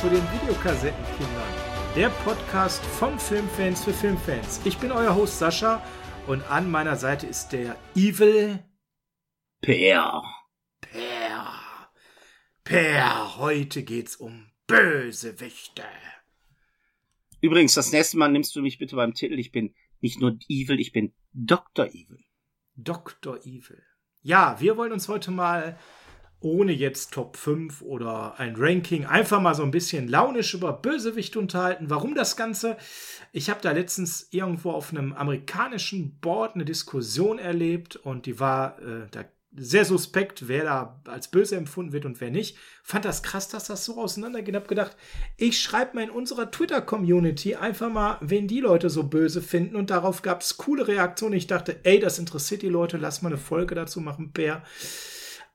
[0.00, 1.52] Zu den Videokassettenkindern,
[1.94, 4.62] der Podcast von Filmfans für Filmfans.
[4.64, 5.84] Ich bin euer Host Sascha
[6.26, 8.64] und an meiner Seite ist der Evil
[9.60, 10.22] Per.
[10.80, 11.92] Per.
[12.64, 15.84] Per, heute geht's um Bösewichte.
[17.42, 19.38] Übrigens, das nächste Mal nimmst du mich bitte beim Titel.
[19.38, 21.88] Ich bin nicht nur Evil, ich bin Dr.
[21.88, 22.24] Evil.
[22.74, 23.36] Dr.
[23.44, 23.82] Evil.
[24.22, 25.78] Ja, wir wollen uns heute mal
[26.40, 31.36] ohne jetzt Top 5 oder ein Ranking einfach mal so ein bisschen launisch über Bösewicht
[31.36, 31.90] unterhalten.
[31.90, 32.76] Warum das Ganze?
[33.32, 38.78] Ich habe da letztens irgendwo auf einem amerikanischen Board eine Diskussion erlebt und die war
[38.80, 39.24] äh, da
[39.56, 42.56] sehr suspekt, wer da als böse empfunden wird und wer nicht.
[42.84, 44.54] Fand das krass, dass das so auseinandergeht.
[44.54, 44.96] Hab gedacht,
[45.36, 49.74] ich schreibe mal in unserer Twitter-Community einfach mal, wen die Leute so böse finden.
[49.74, 51.34] Und darauf gab es coole Reaktionen.
[51.34, 54.62] Ich dachte, ey, das interessiert die Leute, lass mal eine Folge dazu machen, Bär.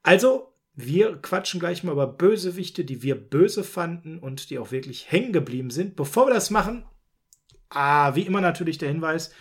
[0.03, 5.12] Also, wir quatschen gleich mal über Bösewichte, die wir böse fanden und die auch wirklich
[5.12, 5.95] hängen geblieben sind.
[5.95, 6.86] Bevor wir das machen,
[7.70, 9.31] ah, wie immer natürlich der Hinweis,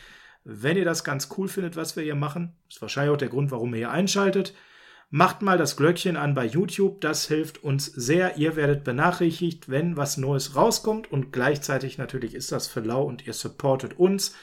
[0.44, 3.50] wenn ihr das ganz cool findet, was wir hier machen, ist wahrscheinlich auch der Grund,
[3.50, 4.54] warum ihr hier einschaltet,
[5.10, 7.00] macht mal das Glöckchen an bei YouTube.
[7.00, 8.36] Das hilft uns sehr.
[8.36, 13.26] Ihr werdet benachrichtigt, wenn was Neues rauskommt und gleichzeitig natürlich ist das für lau und
[13.26, 14.34] ihr supportet uns.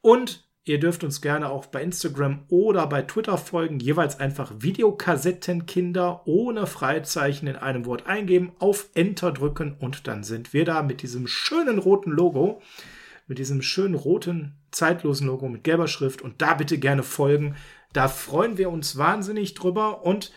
[0.00, 6.26] Und Ihr dürft uns gerne auch bei Instagram oder bei Twitter folgen, jeweils einfach Videokassettenkinder
[6.26, 11.00] ohne Freizeichen in einem Wort eingeben, auf Enter drücken und dann sind wir da mit
[11.00, 12.60] diesem schönen roten Logo,
[13.26, 17.56] mit diesem schönen roten zeitlosen Logo mit gelber Schrift und da bitte gerne folgen.
[17.94, 20.32] Da freuen wir uns wahnsinnig drüber und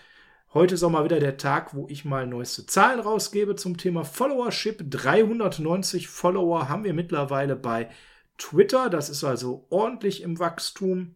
[0.53, 4.03] Heute ist auch mal wieder der Tag, wo ich mal neueste Zahlen rausgebe zum Thema
[4.03, 4.83] Followership.
[4.85, 7.87] 390 Follower haben wir mittlerweile bei
[8.41, 8.89] Twitter.
[8.89, 11.15] Das ist also ordentlich im Wachstum,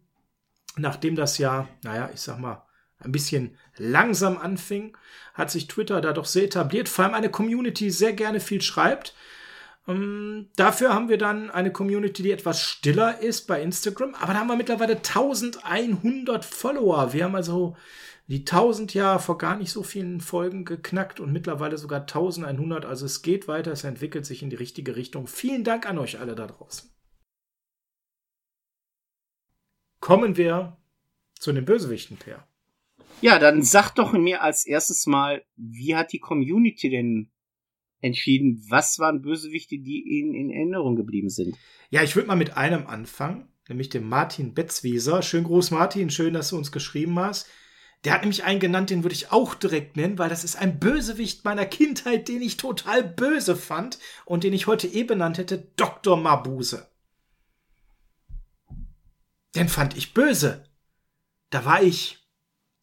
[0.76, 2.62] nachdem das ja, naja, ich sag mal,
[2.98, 4.96] ein bisschen langsam anfing,
[5.34, 9.14] hat sich Twitter da doch sehr etabliert, vor allem eine Community sehr gerne viel schreibt.
[9.86, 14.38] Ähm, dafür haben wir dann eine Community, die etwas stiller ist bei Instagram, aber da
[14.40, 17.12] haben wir mittlerweile 1100 Follower.
[17.12, 17.76] Wir haben also
[18.28, 22.84] die 1000 ja vor gar nicht so vielen Folgen geknackt und mittlerweile sogar 1100.
[22.84, 25.26] Also es geht weiter, es entwickelt sich in die richtige Richtung.
[25.26, 26.95] Vielen Dank an euch alle da draußen.
[30.00, 30.76] Kommen wir
[31.38, 32.46] zu den Bösewichten, Per.
[33.20, 37.30] Ja, dann sag doch mir als erstes mal, wie hat die Community denn
[38.00, 41.56] entschieden, was waren Bösewichte, die Ihnen in Erinnerung geblieben sind?
[41.90, 45.22] Ja, ich würde mal mit einem anfangen, nämlich dem Martin Betzwieser.
[45.22, 47.48] Schön groß, Martin, schön, dass du uns geschrieben hast.
[48.04, 50.78] Der hat nämlich einen genannt, den würde ich auch direkt nennen, weil das ist ein
[50.78, 55.66] Bösewicht meiner Kindheit, den ich total böse fand und den ich heute eh benannt hätte,
[55.76, 56.16] Dr.
[56.16, 56.86] Mabuse.
[59.56, 60.64] Den fand ich böse.
[61.50, 62.26] Da war ich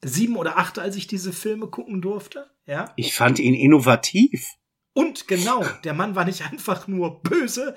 [0.01, 2.49] sieben oder acht, als ich diese Filme gucken durfte.
[2.65, 2.93] Ja.
[2.95, 4.47] Ich fand ihn innovativ.
[4.93, 7.75] Und genau, der Mann war nicht einfach nur böse,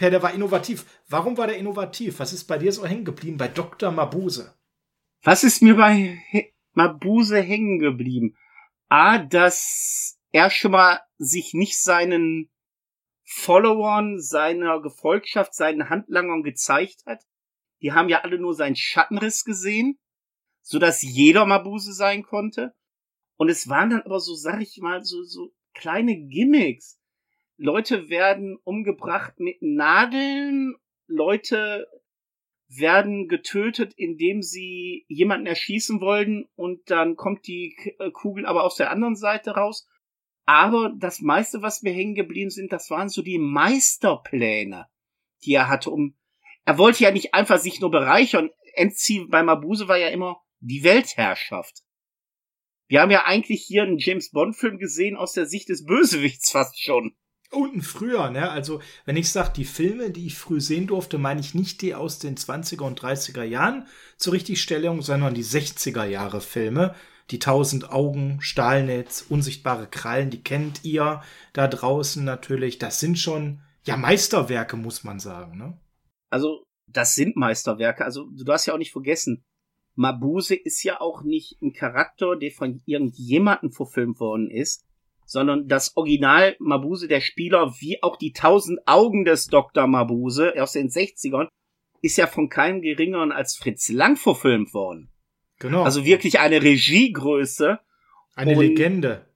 [0.00, 0.86] Per, der war innovativ.
[1.08, 2.20] Warum war der innovativ?
[2.20, 3.90] Was ist bei dir so hängen geblieben bei Dr.
[3.90, 4.54] Mabuse?
[5.22, 8.34] Was ist mir bei He Mabuse hängen geblieben?
[8.88, 12.50] A, dass er schon mal sich nicht seinen
[13.24, 17.22] Followern, seiner Gefolgschaft, seinen Handlangern gezeigt hat,
[17.82, 19.98] die haben ja alle nur seinen Schattenriss gesehen,
[20.62, 22.74] so dass jeder Mabuse sein konnte.
[23.36, 27.00] Und es waren dann aber so, sag ich mal, so, so kleine Gimmicks.
[27.56, 30.76] Leute werden umgebracht mit Nadeln,
[31.06, 31.86] Leute
[32.68, 38.76] werden getötet, indem sie jemanden erschießen wollen und dann kommt die äh, Kugel aber aus
[38.76, 39.88] der anderen Seite raus.
[40.46, 44.86] Aber das meiste, was mir hängen geblieben sind, das waren so die Meisterpläne,
[45.44, 46.16] die er hatte, um
[46.64, 48.50] er wollte ja nicht einfach sich nur bereichern.
[48.74, 51.82] Endziel bei Mabuse war ja immer die Weltherrschaft.
[52.88, 56.50] Wir haben ja eigentlich hier einen James Bond Film gesehen aus der Sicht des Bösewichts
[56.52, 57.14] fast schon.
[57.50, 58.50] Und früher, ne?
[58.50, 61.96] Also, wenn ich sage, die Filme, die ich früh sehen durfte, meine ich nicht die
[61.96, 66.94] aus den 20er und 30er Jahren zur Richtigstellung, sondern die 60er Jahre Filme.
[67.30, 71.22] Die tausend Augen, Stahlnetz, unsichtbare Krallen, die kennt ihr
[71.52, 72.78] da draußen natürlich.
[72.78, 75.78] Das sind schon, ja, Meisterwerke, muss man sagen, ne?
[76.30, 78.04] Also, das sind Meisterwerke.
[78.04, 79.44] Also, du hast ja auch nicht vergessen,
[79.94, 84.86] Mabuse ist ja auch nicht ein Charakter, der von irgendjemandem verfilmt worden ist,
[85.26, 89.86] sondern das Original Mabuse, der Spieler, wie auch die tausend Augen des Dr.
[89.86, 91.48] Mabuse aus den 60ern,
[92.02, 95.10] ist ja von keinem geringeren als Fritz Lang verfilmt worden.
[95.58, 95.82] Genau.
[95.82, 97.78] Also wirklich eine Regiegröße.
[98.34, 99.26] Eine Legende.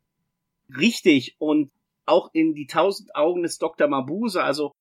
[0.76, 1.37] Richtig.
[1.38, 1.70] Und
[2.06, 3.87] auch in die tausend Augen des Dr.
[3.87, 4.73] Mabuse, also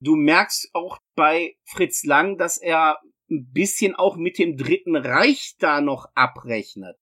[0.00, 2.98] du merkst auch bei Fritz Lang, dass er
[3.30, 6.96] ein bisschen auch mit dem Dritten Reich da noch abrechnet.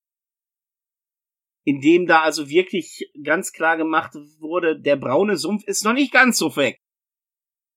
[1.69, 6.13] in dem da also wirklich ganz klar gemacht wurde, der braune Sumpf ist noch nicht
[6.13, 6.81] ganz so weg.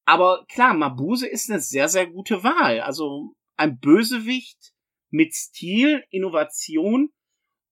[0.06, 2.80] Aber klar, Mabuse ist eine sehr, sehr gute Wahl.
[2.80, 4.72] Also ein Bösewicht
[5.10, 7.12] mit Stil, Innovation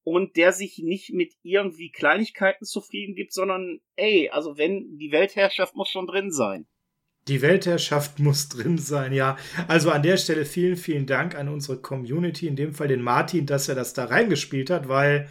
[0.03, 5.73] und der sich nicht mit irgendwie Kleinigkeiten zufrieden gibt, sondern ey, also wenn die Weltherrschaft
[5.75, 6.67] muss schon drin sein.
[7.29, 9.37] Die Weltherrschaft muss drin sein, ja.
[9.67, 13.45] Also an der Stelle vielen, vielen Dank an unsere Community, in dem Fall den Martin,
[13.45, 15.29] dass er das da reingespielt hat, weil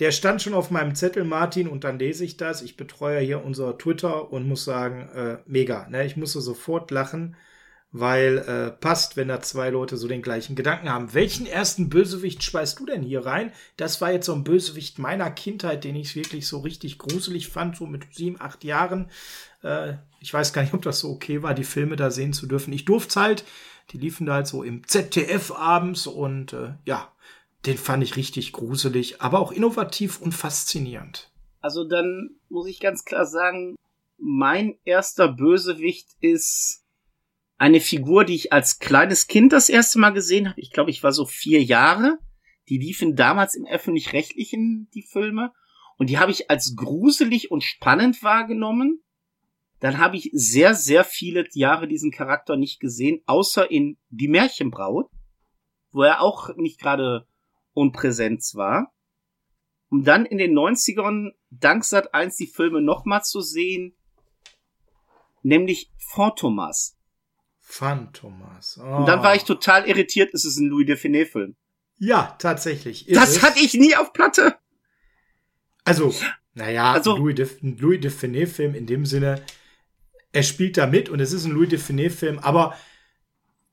[0.00, 2.60] der stand schon auf meinem Zettel, Martin, und dann lese ich das.
[2.60, 5.88] Ich betreue hier unser Twitter und muss sagen, äh, mega.
[5.88, 6.04] Ne?
[6.04, 7.36] Ich musste sofort lachen,
[7.92, 11.14] weil äh, passt, wenn da zwei Leute so den gleichen Gedanken haben.
[11.14, 13.52] Welchen ersten Bösewicht speist du denn hier rein?
[13.76, 17.76] Das war jetzt so ein Bösewicht meiner Kindheit, den ich wirklich so richtig gruselig fand,
[17.76, 19.08] so mit sieben, acht Jahren.
[19.62, 22.46] Äh, ich weiß gar nicht, ob das so okay war, die Filme da sehen zu
[22.46, 22.72] dürfen.
[22.72, 23.44] Ich durfte halt.
[23.90, 27.12] Die liefen da halt so im ZDF abends und äh, ja,
[27.66, 31.30] den fand ich richtig gruselig, aber auch innovativ und faszinierend.
[31.60, 33.76] Also dann muss ich ganz klar sagen,
[34.18, 36.84] mein erster Bösewicht ist
[37.58, 40.60] eine Figur, die ich als kleines Kind das erste Mal gesehen habe.
[40.60, 42.18] Ich glaube, ich war so vier Jahre.
[42.68, 45.52] Die liefen damals im öffentlich-rechtlichen, die Filme.
[45.98, 49.02] Und die habe ich als gruselig und spannend wahrgenommen
[49.82, 55.10] dann habe ich sehr, sehr viele Jahre diesen Charakter nicht gesehen, außer in Die Märchenbraut,
[55.90, 57.26] wo er auch nicht gerade
[57.72, 58.94] unpräsent war.
[59.88, 63.96] Um dann in den 90ern dank Sat 1 die Filme nochmal zu sehen,
[65.42, 66.96] nämlich Phantomas.
[67.58, 68.78] Phantomas.
[68.80, 68.98] Oh.
[68.98, 71.56] Und dann war ich total irritiert, es ist ein Louis Define Film.
[71.98, 73.06] Ja, tatsächlich.
[73.06, 73.42] das es.
[73.42, 74.54] hatte ich nie auf Platte.
[75.82, 76.14] Also,
[76.54, 79.44] naja, also, Louis, de, Louis Define Film in dem Sinne,
[80.32, 82.76] er spielt da mit und es ist ein Louis Define-Film, aber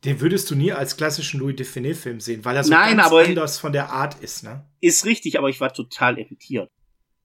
[0.05, 3.59] den würdest du nie als klassischen Louis Define-Film sehen, weil er so Nein, ganz anders
[3.59, 4.65] von der Art ist, ne?
[4.79, 6.71] Ist richtig, aber ich war total irritiert.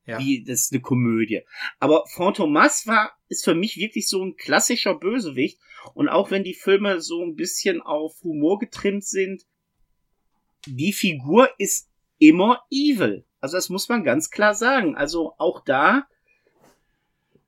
[0.06, 0.18] Ja.
[0.18, 1.42] Wie, das ist eine Komödie.
[1.78, 5.58] Aber Fantomas war, ist für mich wirklich so ein klassischer Bösewicht.
[5.94, 9.46] Und auch wenn die Filme so ein bisschen auf Humor getrimmt sind,
[10.66, 11.88] die Figur ist
[12.18, 13.24] immer evil.
[13.40, 14.94] Also das muss man ganz klar sagen.
[14.94, 16.06] Also auch da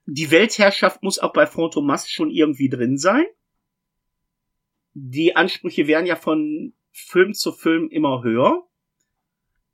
[0.07, 3.25] die Weltherrschaft muss auch bei Phantomas schon irgendwie drin sein.
[4.95, 8.63] Die Ansprüche werden ja von Film zu Film immer höher.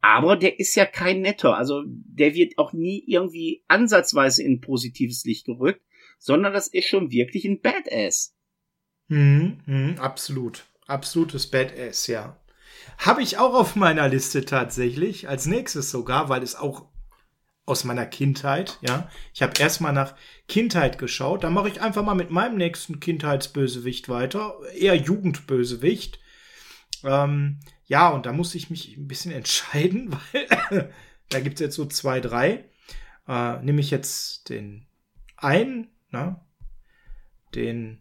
[0.00, 1.56] Aber der ist ja kein Netter.
[1.56, 5.82] Also der wird auch nie irgendwie ansatzweise in positives Licht gerückt,
[6.18, 8.34] sondern das ist schon wirklich ein Badass.
[9.08, 10.64] Mhm, mh, absolut.
[10.86, 12.42] Absolutes Badass, ja.
[12.98, 16.91] Habe ich auch auf meiner Liste tatsächlich, als nächstes sogar, weil es auch
[17.64, 19.08] aus meiner Kindheit, ja.
[19.32, 20.14] Ich habe erstmal nach
[20.48, 26.18] Kindheit geschaut, dann mache ich einfach mal mit meinem nächsten Kindheitsbösewicht weiter, eher Jugendbösewicht.
[27.04, 30.90] Ähm, ja, und da muss ich mich ein bisschen entscheiden, weil
[31.28, 32.64] da gibt's jetzt so zwei, drei.
[33.28, 34.86] Äh, nehme ich jetzt den
[35.36, 36.40] einen, ne?
[37.54, 38.00] den,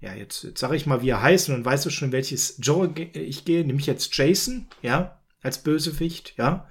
[0.00, 2.58] ja, jetzt, jetzt sage ich mal, wie er heißt, und dann weißt du schon, welches
[2.60, 3.64] Genre ich gehe.
[3.64, 6.68] Nehme ich jetzt Jason, ja, als Bösewicht, ja.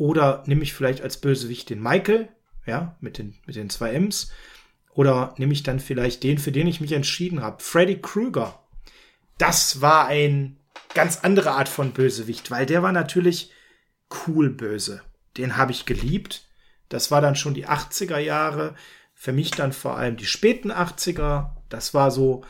[0.00, 2.30] Oder nehme ich vielleicht als Bösewicht den Michael,
[2.64, 4.32] ja, mit den, mit den zwei M's.
[4.94, 8.58] Oder nehme ich dann vielleicht den, für den ich mich entschieden habe, Freddy Krueger.
[9.36, 10.56] Das war ein
[10.94, 13.52] ganz andere Art von Bösewicht, weil der war natürlich
[14.26, 15.02] cool böse.
[15.36, 16.48] Den habe ich geliebt.
[16.88, 18.76] Das war dann schon die 80er Jahre.
[19.12, 21.50] Für mich dann vor allem die späten 80er.
[21.68, 22.42] Das war so,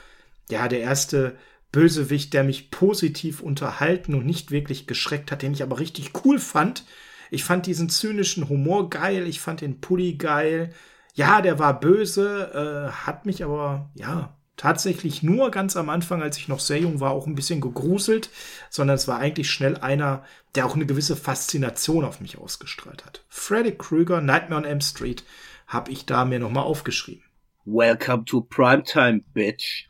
[0.51, 1.37] ja, der erste
[1.73, 6.39] Bösewicht, der mich positiv unterhalten und nicht wirklich geschreckt hat, den ich aber richtig cool
[6.39, 6.85] fand.
[7.31, 10.73] Ich fand diesen zynischen Humor geil, ich fand den Pulli geil.
[11.15, 16.37] Ja, der war böse, äh, hat mich aber, ja, tatsächlich nur ganz am Anfang, als
[16.37, 18.31] ich noch sehr jung war, auch ein bisschen gegruselt,
[18.69, 20.23] sondern es war eigentlich schnell einer,
[20.55, 23.25] der auch eine gewisse Faszination auf mich ausgestrahlt hat.
[23.29, 25.25] Freddy Krueger, Nightmare on M Street,
[25.67, 27.25] habe ich da mir nochmal aufgeschrieben.
[27.65, 29.89] Welcome to Primetime, Bitch.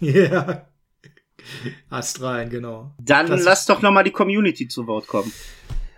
[0.00, 0.12] Ja.
[0.14, 0.66] Yeah.
[1.90, 2.94] Hast rein, genau.
[2.98, 5.32] Dann das lass doch nochmal die Community zu Wort kommen.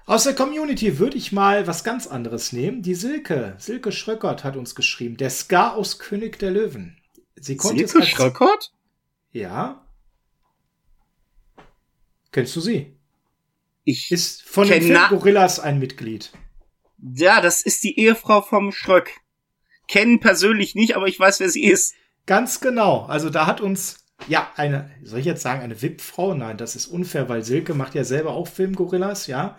[0.08, 2.80] Aus der Community würde ich mal was ganz anderes nehmen.
[2.80, 5.18] Die Silke, Silke Schröckert hat uns geschrieben.
[5.18, 6.96] Der Ska aus König der Löwen.
[7.36, 8.08] Sie konnte Silke als...
[8.08, 8.72] Schröckert?
[9.32, 9.86] Ja.
[12.32, 12.96] Kennst du sie?
[13.84, 16.32] Ich ist von den Film Gorillas ein Mitglied.
[16.96, 19.10] Ja, das ist die Ehefrau vom Schröck.
[19.88, 21.94] Kennen persönlich nicht, aber ich weiß, wer sie ist.
[22.24, 23.04] Ganz genau.
[23.04, 26.32] Also da hat uns ja, eine, soll ich jetzt sagen, eine VIP-Frau?
[26.32, 29.58] Nein, das ist unfair, weil Silke macht ja selber auch Filmgorillas, ja.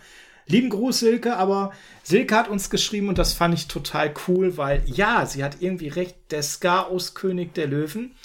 [0.50, 4.82] Lieben Gruß, Silke, aber Silke hat uns geschrieben und das fand ich total cool, weil
[4.88, 8.16] ja, sie hat irgendwie recht, der Ska aus König der Löwen.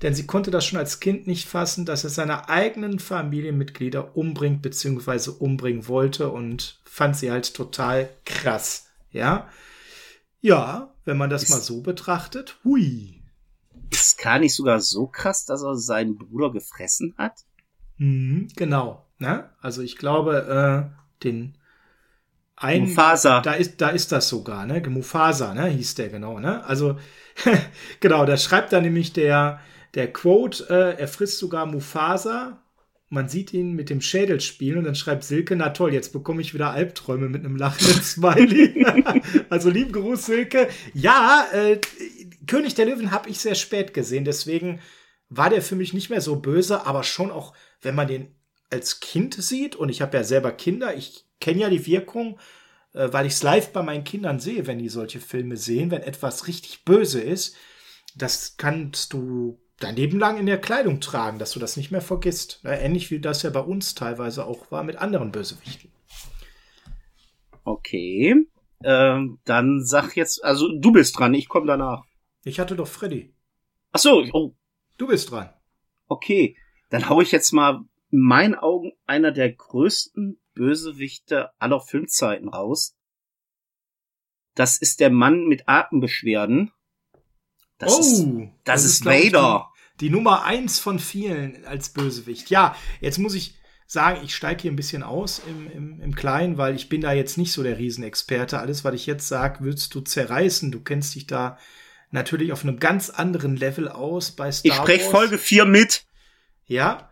[0.00, 4.62] denn sie konnte das schon als Kind nicht fassen, dass er seine eigenen Familienmitglieder umbringt
[4.62, 5.30] bzw.
[5.38, 8.86] umbringen wollte und fand sie halt total krass.
[9.10, 9.48] Ja,
[10.40, 13.22] ja, wenn man das ist, mal so betrachtet, hui.
[13.90, 17.44] Ist gar nicht sogar so krass, dass er seinen Bruder gefressen hat?
[17.98, 19.06] Mhm, genau.
[19.18, 19.50] Ne?
[19.60, 21.56] Also ich glaube, äh, den
[22.56, 23.40] ein, Mufasa.
[23.40, 24.82] Da ist, da ist das sogar, ne?
[24.88, 25.66] Mufasa, ne?
[25.66, 26.64] Hieß der genau, ne?
[26.64, 26.98] Also,
[28.00, 29.60] genau, da schreibt da nämlich der,
[29.94, 32.60] der Quote, äh, er frisst sogar Mufasa.
[33.10, 36.40] Man sieht ihn mit dem Schädel spielen und dann schreibt Silke, na toll, jetzt bekomme
[36.40, 38.84] ich wieder Albträume mit einem lachenden Smiley.
[39.50, 40.68] also lieben Gruß, Silke.
[40.94, 41.80] Ja, äh,
[42.46, 44.80] König der Löwen habe ich sehr spät gesehen, deswegen
[45.28, 48.34] war der für mich nicht mehr so böse, aber schon auch, wenn man den
[48.70, 52.38] als Kind sieht, und ich habe ja selber Kinder, ich kenne ja die Wirkung,
[52.92, 56.02] äh, weil ich es live bei meinen Kindern sehe, wenn die solche Filme sehen, wenn
[56.02, 57.56] etwas richtig böse ist,
[58.16, 62.00] das kannst du dein Leben lang in der Kleidung tragen, dass du das nicht mehr
[62.00, 62.60] vergisst.
[62.62, 65.90] Ja, ähnlich wie das ja bei uns teilweise auch war mit anderen Bösewichten.
[67.64, 68.46] Okay.
[68.82, 72.04] Ähm, dann sag jetzt, also du bist dran, ich komme danach.
[72.44, 73.34] Ich hatte doch Freddy.
[73.92, 74.54] Ach so, oh.
[74.96, 75.50] Du bist dran.
[76.06, 76.56] Okay,
[76.90, 77.80] dann hau ich jetzt mal
[78.14, 82.94] in meinen Augen einer der größten Bösewichte aller Filmzeiten raus.
[84.54, 86.70] Das ist der Mann mit Atembeschwerden.
[87.78, 89.68] Das oh, ist, das, das ist, ist Vader.
[89.98, 92.50] Die, die, Nummer eins von vielen als Bösewicht.
[92.50, 93.56] Ja, jetzt muss ich
[93.88, 97.12] sagen, ich steige hier ein bisschen aus im, im, im Kleinen, weil ich bin da
[97.12, 98.60] jetzt nicht so der Riesenexperte.
[98.60, 100.70] Alles, was ich jetzt sage, würdest du zerreißen.
[100.70, 101.58] Du kennst dich da
[102.12, 106.06] natürlich auf einem ganz anderen Level aus bei Star Ich spreche Folge 4 mit.
[106.66, 107.10] Ja,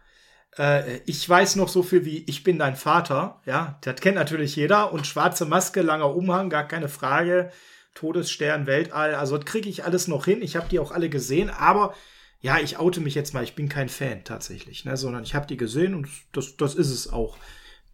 [0.58, 3.40] äh, ich weiß noch so viel wie Ich bin dein Vater.
[3.46, 4.92] Ja, das kennt natürlich jeder.
[4.92, 7.50] Und schwarze Maske, langer Umhang, gar keine Frage.
[7.94, 9.14] Todesstern, Weltall.
[9.14, 10.42] Also das kriege ich alles noch hin.
[10.42, 11.50] Ich habe die auch alle gesehen.
[11.50, 11.94] Aber
[12.40, 13.44] ja, ich oute mich jetzt mal.
[13.44, 14.96] Ich bin kein Fan tatsächlich, ne?
[14.96, 17.36] sondern ich habe die gesehen und das, das ist es auch.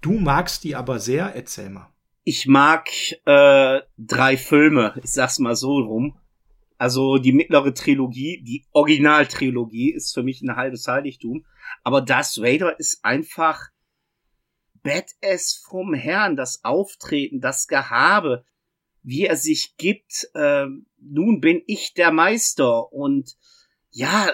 [0.00, 1.34] Du magst die aber sehr.
[1.34, 1.92] Erzähl mal.
[2.24, 2.88] Ich mag
[3.24, 4.94] äh, drei Filme.
[5.02, 6.18] Ich sag's mal so rum.
[6.78, 11.44] Also die mittlere Trilogie, die Originaltrilogie ist für mich ein halbes Heiligtum.
[11.82, 13.70] Aber Darth Vader ist einfach
[14.84, 18.44] Badass vom Herrn, das Auftreten, das Gehabe,
[19.02, 20.28] wie er sich gibt.
[20.34, 20.66] Äh,
[21.00, 23.36] nun bin ich der Meister und
[23.90, 24.30] ja,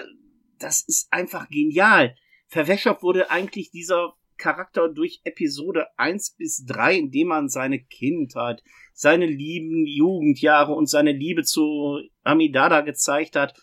[0.59, 2.15] das ist einfach genial.
[2.47, 8.63] Verwäschert wurde eigentlich dieser Charakter durch Episode 1 bis 3, indem man seine Kindheit,
[8.93, 13.57] seine lieben Jugendjahre und seine Liebe zu Amidada gezeigt hat.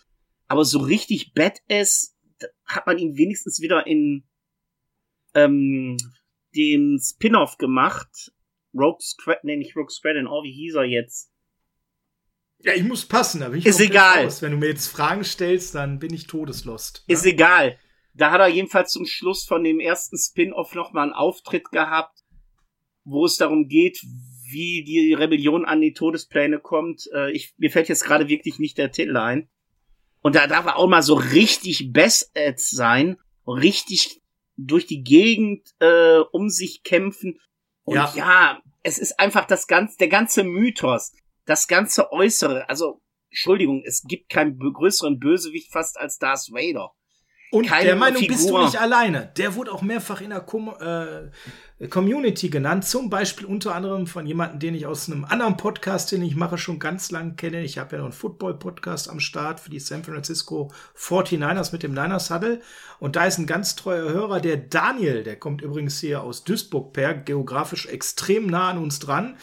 [0.47, 2.15] Aber so richtig Badass
[2.65, 4.23] hat man ihn wenigstens wieder in
[5.33, 5.97] ähm,
[6.55, 8.31] dem Spin-off gemacht.
[8.73, 11.31] Rogue Squad, nee, nicht Rogue Squadron, oh, wie hieß er jetzt?
[12.59, 14.23] Ja, ich muss passen, aber ich Ist egal.
[14.23, 14.41] Raus.
[14.41, 17.03] Wenn du mir jetzt Fragen stellst, dann bin ich todeslost.
[17.07, 17.13] Ne?
[17.13, 17.77] Ist egal.
[18.13, 22.19] Da hat er jedenfalls zum Schluss von dem ersten Spin-off nochmal einen Auftritt gehabt,
[23.03, 23.99] wo es darum geht,
[24.51, 27.09] wie die Rebellion an die Todespläne kommt.
[27.13, 29.49] Äh, ich, mir fällt jetzt gerade wirklich nicht der Titel ein.
[30.21, 34.21] Und da darf er auch mal so richtig best sein, richtig
[34.55, 37.39] durch die Gegend äh, um sich kämpfen.
[37.83, 38.13] Und ja.
[38.15, 41.13] ja, es ist einfach das ganze, der ganze Mythos,
[41.45, 42.69] das ganze Äußere.
[42.69, 46.93] Also, Entschuldigung, es gibt keinen größeren Bösewicht fast als Darth Vader.
[47.53, 48.35] Und Keine der Meinung Figur.
[48.35, 49.31] bist du nicht alleine.
[49.37, 52.83] Der wurde auch mehrfach in der Com äh, Community genannt.
[52.83, 56.57] Zum Beispiel unter anderem von jemandem, den ich aus einem anderen Podcast, den ich mache,
[56.57, 57.63] schon ganz lang kenne.
[57.63, 61.93] Ich habe ja noch einen Football-Podcast am Start für die San Francisco 49ers mit dem
[61.93, 62.59] Niners Huddle.
[62.97, 66.91] Und da ist ein ganz treuer Hörer, der Daniel, der kommt übrigens hier aus Duisburg
[66.91, 69.37] per, geografisch extrem nah an uns dran.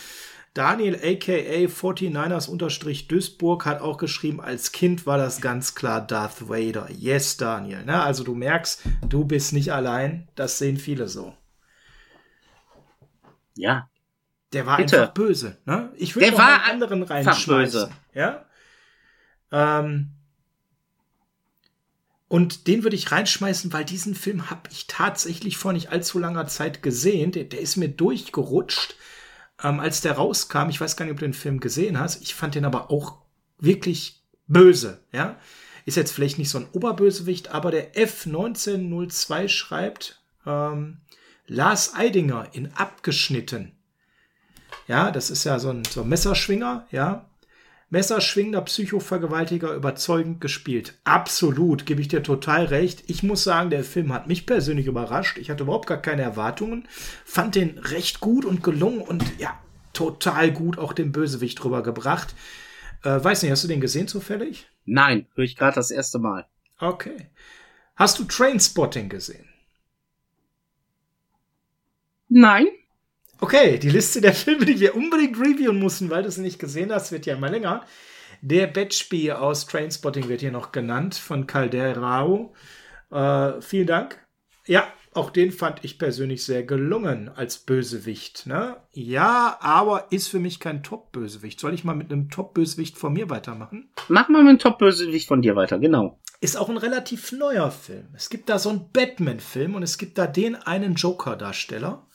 [0.52, 6.88] Daniel aka 49ers Duisburg hat auch geschrieben, als Kind war das ganz klar Darth Vader.
[6.90, 7.84] Yes, Daniel.
[7.84, 8.02] Ne?
[8.02, 10.28] Also du merkst, du bist nicht allein.
[10.34, 11.34] Das sehen viele so.
[13.54, 13.88] Ja.
[14.52, 15.02] Der war Bitte.
[15.02, 15.58] einfach böse.
[15.66, 15.92] Ne?
[15.96, 17.90] Ich würde noch einen anderen reinschmeißen.
[18.14, 18.44] Ja.
[19.52, 20.10] Ähm,
[22.26, 26.48] und den würde ich reinschmeißen, weil diesen Film habe ich tatsächlich vor nicht allzu langer
[26.48, 27.30] Zeit gesehen.
[27.30, 28.96] Der, der ist mir durchgerutscht
[29.62, 32.34] ähm, als der rauskam, ich weiß gar nicht, ob du den Film gesehen hast, ich
[32.34, 33.18] fand den aber auch
[33.58, 35.38] wirklich böse, ja.
[35.86, 40.98] Ist jetzt vielleicht nicht so ein Oberbösewicht, aber der F1902 schreibt ähm,
[41.46, 43.72] Lars Eidinger in Abgeschnitten.
[44.86, 47.26] Ja, das ist ja so ein, so ein Messerschwinger, ja.
[47.90, 50.94] Messerschwingender Psychovergewaltiger überzeugend gespielt.
[51.02, 53.02] Absolut, gebe ich dir total recht.
[53.08, 55.38] Ich muss sagen, der Film hat mich persönlich überrascht.
[55.38, 56.86] Ich hatte überhaupt gar keine Erwartungen.
[57.24, 59.58] Fand den recht gut und gelungen und ja,
[59.92, 62.34] total gut auch den Bösewicht drüber gebracht.
[63.02, 64.68] Äh, weiß nicht, hast du den gesehen zufällig?
[64.84, 66.46] Nein, höre ich gerade das erste Mal.
[66.78, 67.28] Okay.
[67.96, 69.48] Hast du Trainspotting gesehen?
[72.28, 72.68] Nein.
[73.40, 76.92] Okay, die Liste der Filme, die wir unbedingt reviewen mussten, weil du sie nicht gesehen
[76.92, 77.84] hast, wird ja immer länger.
[78.42, 82.54] Der Batchby aus Trainspotting wird hier noch genannt von Calderao.
[83.10, 84.18] Äh, vielen Dank.
[84.66, 88.46] Ja, auch den fand ich persönlich sehr gelungen als Bösewicht.
[88.46, 88.76] Ne?
[88.92, 91.58] Ja, aber ist für mich kein Top-Bösewicht.
[91.58, 93.90] Soll ich mal mit einem Top-Bösewicht von mir weitermachen?
[94.08, 96.20] Mach mal mit einem Top-Bösewicht von dir weiter, genau.
[96.40, 98.08] Ist auch ein relativ neuer Film.
[98.14, 102.06] Es gibt da so einen Batman-Film und es gibt da den einen Joker-Darsteller,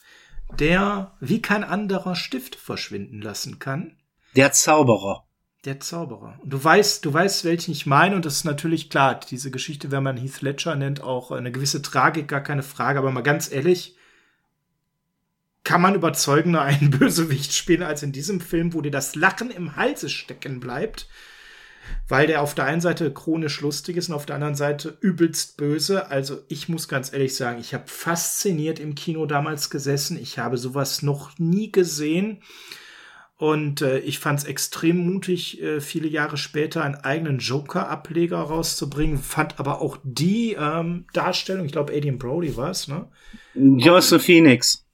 [0.54, 3.98] der wie kein anderer Stift verschwinden lassen kann.
[4.36, 5.25] Der Zauberer.
[5.66, 6.38] Der Zauberer.
[6.44, 9.90] Und du weißt, du weißt, welchen ich meine, und das ist natürlich klar, diese Geschichte,
[9.90, 13.52] wenn man Heath Ledger nennt, auch eine gewisse Tragik, gar keine Frage, aber mal ganz
[13.52, 13.96] ehrlich,
[15.64, 19.75] kann man überzeugender einen Bösewicht spielen als in diesem Film, wo dir das Lachen im
[19.75, 21.08] Halse stecken bleibt,
[22.08, 25.58] weil der auf der einen Seite chronisch lustig ist und auf der anderen Seite übelst
[25.58, 26.10] böse.
[26.10, 30.20] Also ich muss ganz ehrlich sagen, ich habe fasziniert im Kino damals gesessen.
[30.20, 32.42] Ich habe sowas noch nie gesehen.
[33.38, 39.18] Und äh, ich fand es extrem mutig, äh, viele Jahre später einen eigenen Joker-Ableger rauszubringen.
[39.18, 43.08] Fand aber auch die ähm, Darstellung, ich glaube, Adrian Brody war es, ne?
[43.56, 44.86] Joseph Phoenix.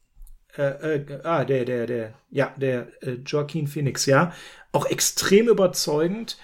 [0.57, 4.33] Äh, äh, ah, der, der, der, ja, der äh, Joaquin Phoenix, ja.
[4.71, 6.38] Auch extrem überzeugend.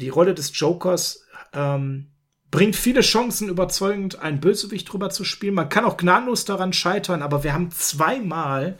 [0.00, 2.10] Die Rolle des Jokers ähm,
[2.50, 5.54] bringt viele Chancen, überzeugend einen Bösewicht drüber zu spielen.
[5.54, 8.78] Man kann auch gnadenlos daran scheitern, aber wir haben zweimal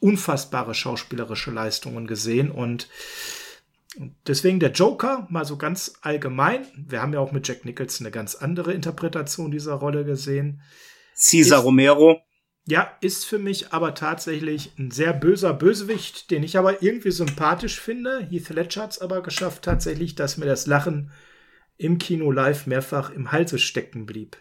[0.00, 2.88] unfassbare schauspielerische Leistungen gesehen und
[4.26, 6.66] deswegen der Joker mal so ganz allgemein.
[6.76, 10.62] Wir haben ja auch mit Jack Nicholson eine ganz andere Interpretation dieser Rolle gesehen.
[11.14, 12.20] Cesar Romero.
[12.66, 17.78] Ja, ist für mich aber tatsächlich ein sehr böser Bösewicht, den ich aber irgendwie sympathisch
[17.78, 18.26] finde.
[18.30, 21.10] Heath Ledger hat es aber geschafft tatsächlich, dass mir das Lachen
[21.76, 24.38] im Kino live mehrfach im Halse stecken blieb.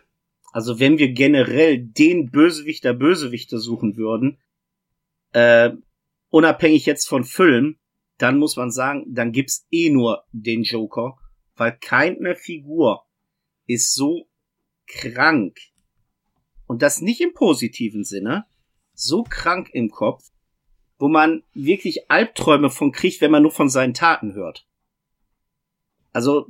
[0.53, 4.38] Also wenn wir generell den Bösewicht der Bösewichte suchen würden,
[5.33, 5.71] äh,
[6.29, 7.77] unabhängig jetzt von Film,
[8.19, 11.17] dann muss man sagen, dann gibt's eh nur den Joker,
[11.55, 13.03] weil keine Figur
[13.65, 14.29] ist so
[14.88, 15.57] krank
[16.73, 18.47] und das nicht im positiven Sinne,
[18.95, 20.31] so krank im Kopf,
[20.97, 24.65] wo man wirklich Albträume von kriegt, wenn man nur von seinen Taten hört.
[26.13, 26.47] Also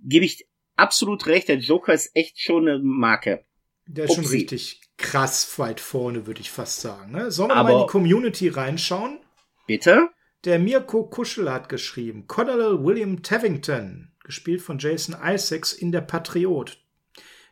[0.00, 3.44] gebe ich absolut recht, der Joker ist echt schon eine Marke.
[3.86, 4.22] Der ist Upsi.
[4.22, 7.12] schon richtig krass weit vorne, würde ich fast sagen.
[7.12, 7.30] Ne?
[7.30, 9.20] Sollen wir Aber mal in die Community reinschauen?
[9.66, 10.08] Bitte?
[10.46, 16.82] Der Mirko Kuschel hat geschrieben, Colonel William Tevington, gespielt von Jason Isaacs in Der Patriot.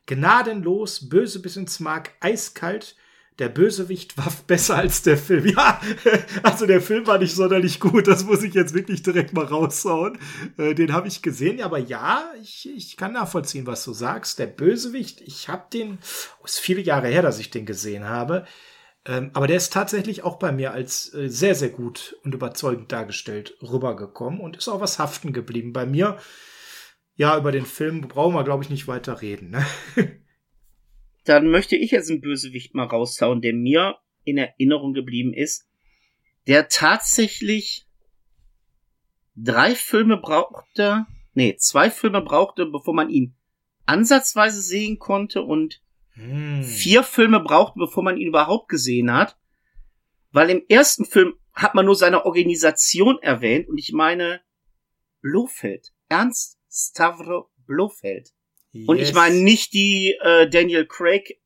[0.06, 2.96] Gnadenlos, böse bis ins Mark, eiskalt,
[3.38, 5.46] der Bösewicht war besser als der Film.
[5.46, 5.80] Ja,
[6.42, 8.06] also der Film war nicht sonderlich gut.
[8.06, 10.18] Das muss ich jetzt wirklich direkt mal raushauen.
[10.56, 11.60] Äh, den habe ich gesehen.
[11.62, 14.38] Aber ja, ich, ich kann nachvollziehen, was du sagst.
[14.38, 15.98] Der Bösewicht, ich habe den,
[16.40, 18.46] oh, ist viele Jahre her, dass ich den gesehen habe.
[19.04, 22.90] Ähm, aber der ist tatsächlich auch bei mir als äh, sehr, sehr gut und überzeugend
[22.90, 25.72] dargestellt rübergekommen und ist auch was haften geblieben.
[25.72, 26.18] Bei mir,
[27.16, 29.50] ja, über den Film brauchen wir, glaube ich, nicht weiter reden.
[29.50, 29.66] Ne?
[31.24, 35.66] dann möchte ich jetzt einen Bösewicht mal raushauen, der mir in Erinnerung geblieben ist,
[36.46, 37.86] der tatsächlich
[39.34, 43.34] drei Filme brauchte, nee, zwei Filme brauchte, bevor man ihn
[43.86, 46.62] ansatzweise sehen konnte und hm.
[46.62, 49.36] vier Filme brauchte, bevor man ihn überhaupt gesehen hat.
[50.32, 54.40] Weil im ersten Film hat man nur seine Organisation erwähnt und ich meine
[55.22, 55.92] Blofeld.
[56.08, 58.32] Ernst Stavro Blofeld.
[58.72, 58.88] Yes.
[58.88, 61.40] Und ich meine nicht die äh, Daniel Craig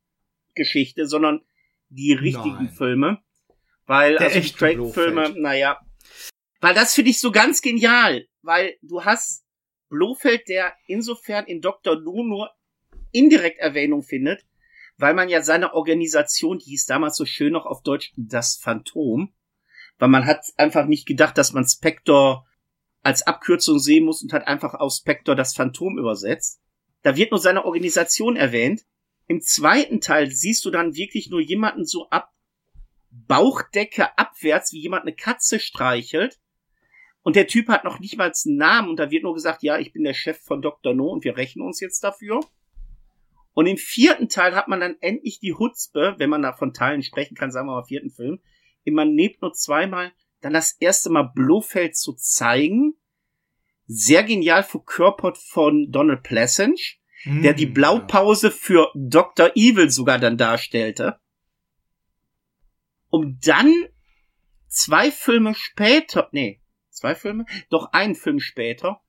[0.55, 1.43] Geschichte, sondern
[1.89, 2.69] die richtigen Nein.
[2.71, 3.23] Filme.
[3.87, 5.81] Weil Der also die Craig-Filme, naja.
[6.61, 8.27] Weil das finde ich so ganz genial.
[8.43, 9.45] Weil du hast
[9.89, 12.01] Blofeld, der insofern in Dr.
[12.01, 12.51] No nur
[13.13, 14.45] indirekt Erwähnung findet,
[14.97, 19.33] weil man ja seine Organisation, die hieß damals so schön noch auf Deutsch das Phantom,
[19.99, 22.47] weil man hat einfach nicht gedacht, dass man Spector
[23.03, 26.61] als Abkürzung sehen muss und hat einfach auf Spector das Phantom übersetzt.
[27.03, 28.83] Da wird nur seine Organisation erwähnt.
[29.27, 32.33] Im zweiten Teil siehst du dann wirklich nur jemanden so ab
[33.11, 36.41] Bauchdecke abwärts, wie jemand eine Katze streichelt.
[37.23, 39.79] Und der Typ hat noch nicht mal einen Namen und da wird nur gesagt, ja,
[39.79, 40.95] ich bin der Chef von Dr.
[40.95, 42.41] No und wir rechnen uns jetzt dafür.
[43.53, 47.03] Und im vierten Teil hat man dann endlich die Hutzpe, wenn man da von Teilen
[47.03, 48.41] sprechen kann, sagen wir mal vierten Film,
[48.87, 52.95] man nimmt nur zweimal dann das erste Mal Blofeld zu zeigen
[53.93, 59.51] sehr genial verkörpert von Donald Pleasence, mm, der die hm, Blaupause für Dr.
[59.57, 61.19] Evil sogar dann darstellte.
[63.09, 63.75] Um dann
[64.69, 69.03] zwei Filme später, nee, zwei Filme, doch einen Film später,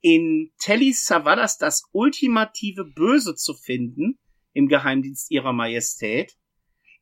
[0.00, 4.18] in Telly Savalas das ultimative Böse zu finden
[4.52, 6.36] im Geheimdienst ihrer Majestät,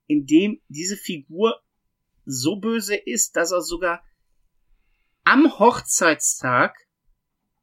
[0.06, 1.60] in dem diese Figur
[2.30, 4.02] so böse ist, dass er sogar
[5.24, 6.76] am Hochzeitstag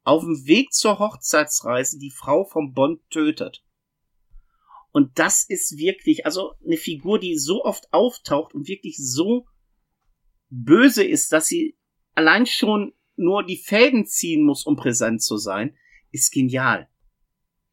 [0.03, 3.63] auf dem Weg zur Hochzeitsreise die Frau vom Bond tötet.
[4.91, 9.47] Und das ist wirklich, also eine Figur, die so oft auftaucht und wirklich so
[10.49, 11.77] böse ist, dass sie
[12.13, 15.77] allein schon nur die Fäden ziehen muss, um präsent zu sein,
[16.11, 16.89] ist genial.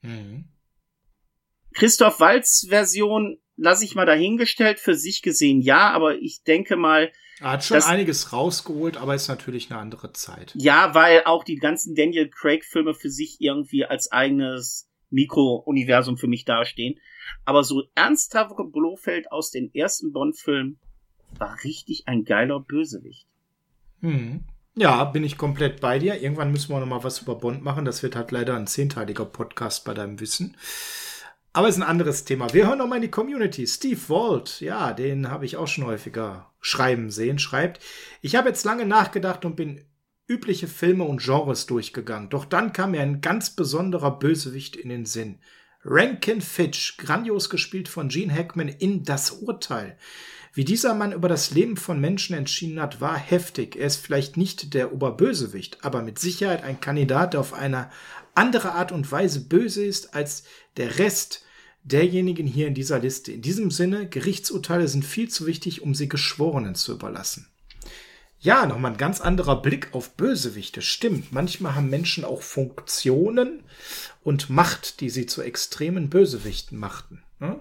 [0.02, 0.48] Mhm.
[1.74, 7.12] Christoph Walz Version lasse ich mal dahingestellt, für sich gesehen ja, aber ich denke mal.
[7.41, 10.53] Er hat schon dass, einiges rausgeholt, aber ist natürlich eine andere Zeit.
[10.55, 16.45] Ja, weil auch die ganzen Daniel Craig-Filme für sich irgendwie als eigenes Mikro-Universum für mich
[16.45, 16.99] dastehen.
[17.45, 20.79] Aber so ernsthaft Blofeld aus den ersten Bond-Filmen
[21.38, 23.27] war richtig ein geiler Bösewicht.
[24.01, 24.45] Hm.
[24.75, 26.21] Ja, bin ich komplett bei dir.
[26.21, 27.85] Irgendwann müssen wir noch mal was über Bond machen.
[27.85, 30.57] Das wird halt leider ein zehnteiliger Podcast bei deinem Wissen.
[31.53, 32.53] Aber ist ein anderes Thema.
[32.55, 33.67] Wir hören noch mal in die Community.
[33.67, 37.83] Steve Walt, ja, den habe ich auch schon häufiger schreiben sehen, schreibt,
[38.23, 39.85] ich habe jetzt lange nachgedacht und bin
[40.27, 42.31] übliche Filme und Genres durchgegangen.
[42.31, 45.41] Doch dann kam mir ein ganz besonderer Bösewicht in den Sinn.
[45.85, 49.99] Rankin Fitch, grandios gespielt von Gene Hackman in Das Urteil.
[50.55, 53.75] Wie dieser Mann über das Leben von Menschen entschieden hat, war heftig.
[53.75, 57.91] Er ist vielleicht nicht der Oberbösewicht, aber mit Sicherheit ein Kandidat, der auf eine
[58.35, 60.45] andere Art und Weise böse ist als
[60.76, 61.44] der Rest
[61.85, 63.32] derjenigen hier in dieser Liste.
[63.32, 67.48] In diesem Sinne, Gerichtsurteile sind viel zu wichtig, um sie Geschworenen zu überlassen.
[68.38, 70.82] Ja, nochmal ein ganz anderer Blick auf Bösewichte.
[70.82, 73.62] Stimmt, manchmal haben Menschen auch Funktionen
[74.24, 77.22] und Macht, die sie zu extremen Bösewichten machten.
[77.38, 77.61] Ne?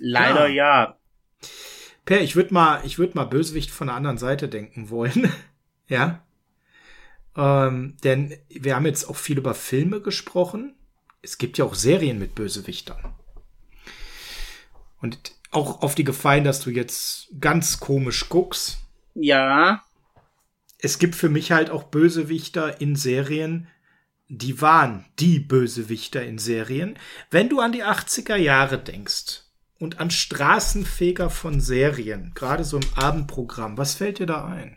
[0.00, 0.84] Leider ja.
[0.84, 0.96] ja.
[2.04, 5.32] Per, ich würde mal, ich würde mal Bösewicht von der anderen Seite denken wollen.
[5.86, 6.24] ja.
[7.36, 10.74] Ähm, denn wir haben jetzt auch viel über Filme gesprochen.
[11.22, 13.14] Es gibt ja auch Serien mit Bösewichtern.
[15.00, 18.78] Und auch auf die Gefallen, dass du jetzt ganz komisch guckst.
[19.14, 19.82] Ja.
[20.78, 23.68] Es gibt für mich halt auch Bösewichter in Serien,
[24.28, 26.96] die waren die Bösewichter in Serien.
[27.30, 29.42] Wenn du an die 80er Jahre denkst,
[29.80, 33.78] und an Straßenfeger von Serien, gerade so im Abendprogramm.
[33.78, 34.76] Was fällt dir da ein?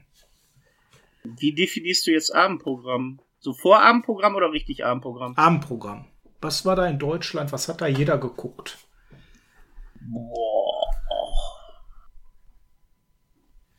[1.24, 3.20] Wie definierst du jetzt Abendprogramm?
[3.40, 5.36] So Vorabendprogramm oder richtig Abendprogramm?
[5.36, 6.06] Abendprogramm.
[6.42, 7.52] Was war da in Deutschland?
[7.52, 8.78] Was hat da jeder geguckt?
[10.02, 10.84] Boah.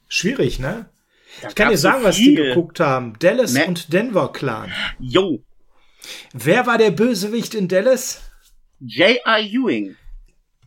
[0.08, 0.88] Schwierig, ne?
[1.42, 3.18] Da ich kann dir sagen, so was die geguckt haben.
[3.18, 3.66] Dallas ne?
[3.66, 4.72] und Denver Clan.
[4.98, 5.42] Jo.
[6.32, 8.22] Wer war der Bösewicht in Dallas?
[8.80, 9.40] J.R.
[9.40, 9.96] Ewing.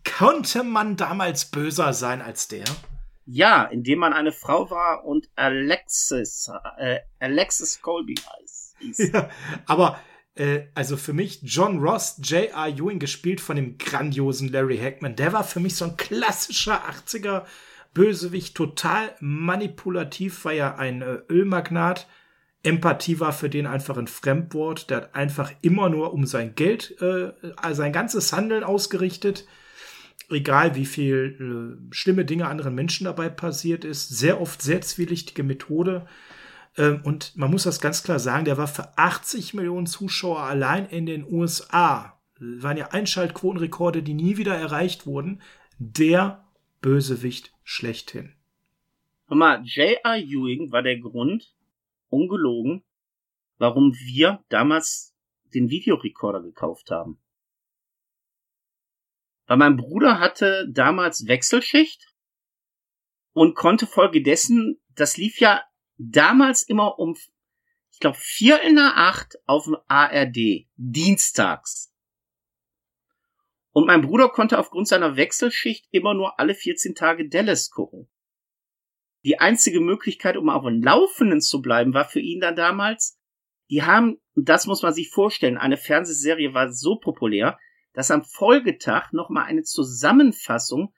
[0.03, 2.65] Konnte man damals böser sein als der?
[3.29, 8.15] Ja, indem man eine Frau war und Alexis, äh, Alexis Colby
[8.79, 9.09] hieß.
[9.13, 9.29] Ja,
[9.65, 9.99] aber
[10.35, 12.69] äh, also für mich John Ross, J.R.
[12.69, 17.43] Ewing gespielt von dem grandiosen Larry Hackman, der war für mich so ein klassischer 80er
[17.93, 22.07] Bösewicht, total manipulativ, war ja ein äh, Ölmagnat.
[22.63, 24.89] Empathie war für den einfach ein Fremdwort.
[24.89, 27.31] Der hat einfach immer nur um sein Geld, äh,
[27.71, 29.45] sein ganzes Handeln ausgerichtet
[30.29, 35.43] egal wie viel äh, schlimme Dinge anderen Menschen dabei passiert ist, sehr oft sehr zwielichtige
[35.43, 36.05] Methode.
[36.77, 40.87] Ähm, und man muss das ganz klar sagen, der war für 80 Millionen Zuschauer allein
[40.87, 45.41] in den USA, das waren ja Einschaltquotenrekorde, die nie wieder erreicht wurden,
[45.79, 46.45] der
[46.81, 48.33] Bösewicht schlechthin.
[49.27, 50.17] Hör mal, J.R.
[50.17, 51.53] Ewing war der Grund,
[52.09, 52.83] ungelogen,
[53.57, 55.13] warum wir damals
[55.53, 57.17] den Videorekorder gekauft haben.
[59.47, 62.13] Weil mein Bruder hatte damals Wechselschicht
[63.31, 65.63] und konnte folgedessen, das lief ja
[65.97, 67.15] damals immer um,
[67.91, 71.93] ich glaube, vier in der acht auf dem ARD, dienstags.
[73.71, 78.09] Und mein Bruder konnte aufgrund seiner Wechselschicht immer nur alle 14 Tage Dallas gucken.
[79.23, 83.19] Die einzige Möglichkeit, um auf dem Laufenden zu bleiben, war für ihn dann damals,
[83.69, 87.57] die haben, das muss man sich vorstellen, eine Fernsehserie war so populär,
[87.97, 90.93] dass am Folgetag nochmal eine Zusammenfassung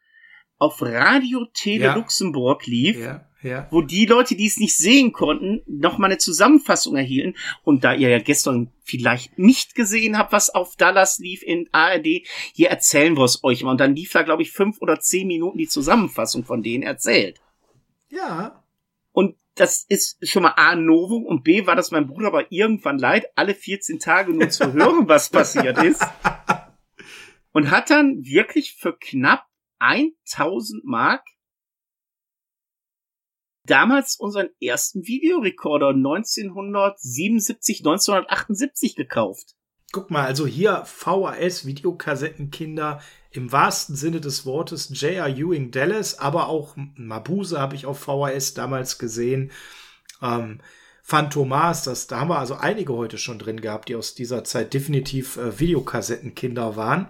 [0.57, 1.95] auf Radio Tele ja.
[1.95, 3.67] Luxemburg lief, ja, ja.
[3.71, 7.37] wo die Leute, die es nicht sehen konnten, nochmal eine Zusammenfassung erhielten.
[7.63, 12.27] Und da ihr ja gestern vielleicht nicht gesehen habt, was auf Dallas lief in ARD,
[12.53, 13.71] hier erzählen wir es euch mal.
[13.71, 17.39] Und dann lief da, glaube ich, fünf oder zehn Minuten die Zusammenfassung von denen erzählt.
[18.09, 18.61] Ja.
[19.13, 22.99] Und das ist schon mal A, Novum und B, war das mein Bruder aber irgendwann
[22.99, 26.05] leid, alle 14 Tage nur zu hören, was passiert ist.
[27.59, 29.45] und hat dann wirklich für knapp
[29.79, 31.25] 1000 Mark
[33.65, 39.57] damals unseren ersten Videorekorder 1977, 1978 gekauft.
[39.91, 45.27] Guck mal, also hier VHS, Videokassettenkinder im wahrsten Sinne des Wortes J.R.
[45.27, 49.51] Ewing Dallas, aber auch Mabuse habe ich auf VHS damals gesehen.
[50.21, 50.61] Ähm,
[51.09, 54.75] Phantomas, das, da haben wir also einige heute schon drin gehabt, die aus dieser Zeit
[54.75, 57.07] definitiv äh, Videokassettenkinder waren.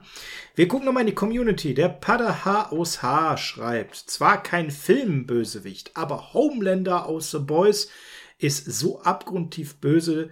[0.55, 1.73] Wir gucken nochmal in die Community.
[1.73, 7.89] Der Pader H aus H schreibt, zwar kein Filmbösewicht, aber Homelander aus The Boys
[8.37, 10.29] ist so abgrundtief böse,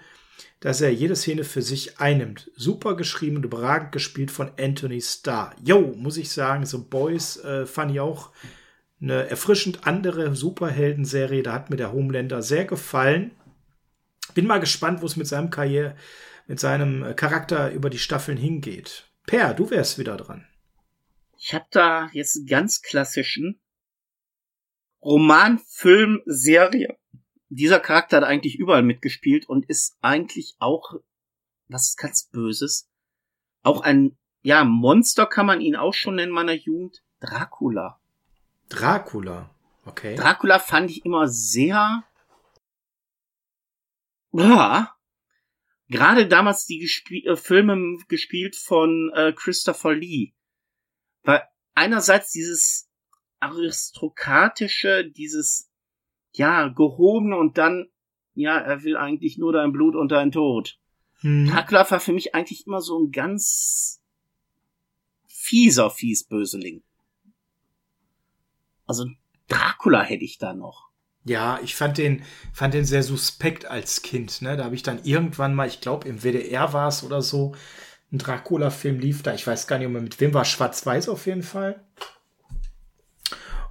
[0.62, 2.50] dass er jede Szene für sich einnimmt.
[2.56, 5.54] Super geschrieben und überragend gespielt von Anthony Starr.
[5.62, 8.30] Yo, muss ich sagen, The Boys äh, fand ich auch
[9.02, 11.44] eine erfrischend andere Superhelden-Serie.
[11.44, 13.32] Da hat mir der Homelander sehr gefallen
[14.38, 15.96] bin mal gespannt, wo es mit seinem Karriere,
[16.46, 19.10] mit seinem äh, Charakter über die Staffeln hingeht.
[19.26, 20.46] Per, du wärst wieder dran.
[21.40, 23.60] Ich habe da jetzt einen ganz klassischen
[25.02, 27.00] Roman, Film, Serie.
[27.50, 30.94] Dieser Charakter hat eigentlich überall mitgespielt und ist eigentlich auch
[31.68, 32.88] was ganz Böses.
[33.64, 37.02] Auch ein, ja, Monster kann man ihn auch schon nennen meiner Jugend.
[37.22, 38.00] Dracula.
[38.70, 39.50] Dracula,
[39.86, 40.16] okay.
[40.16, 42.04] Dracula fand ich immer sehr
[44.32, 44.94] ja.
[45.90, 50.34] Gerade damals die gespie äh, Filme gespielt von äh, Christopher Lee.
[51.24, 51.44] Weil
[51.76, 52.90] einerseits dieses
[53.40, 55.72] aristokratische, dieses
[56.34, 57.88] ja, gehobene und dann,
[58.34, 60.80] ja, er will eigentlich nur dein Blut und dein Tod.
[61.22, 61.48] Hm.
[61.48, 64.02] Dracula war für mich eigentlich immer so ein ganz
[65.26, 66.84] fieser Fiesböseling.
[68.86, 69.06] Also
[69.48, 70.87] Dracula hätte ich da noch.
[71.28, 74.42] Ja, ich fand den, fand den sehr suspekt als Kind.
[74.42, 74.56] Ne?
[74.56, 77.54] Da habe ich dann irgendwann mal, ich glaube im WDR war es oder so,
[78.12, 79.34] ein Dracula-Film lief da.
[79.34, 81.84] Ich weiß gar nicht mehr mit wem war, schwarz-weiß auf jeden Fall.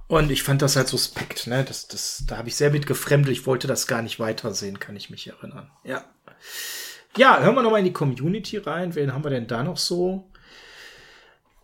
[0.07, 1.65] Und ich fand das halt suspekt, ne?
[1.65, 3.31] Das, das, da habe ich sehr mit gefremdet.
[3.33, 5.69] Ich wollte das gar nicht weitersehen, kann ich mich erinnern.
[5.83, 6.05] Ja.
[7.17, 8.93] Ja, hören wir nochmal in die Community rein.
[8.93, 10.31] Wen haben wir denn da noch so?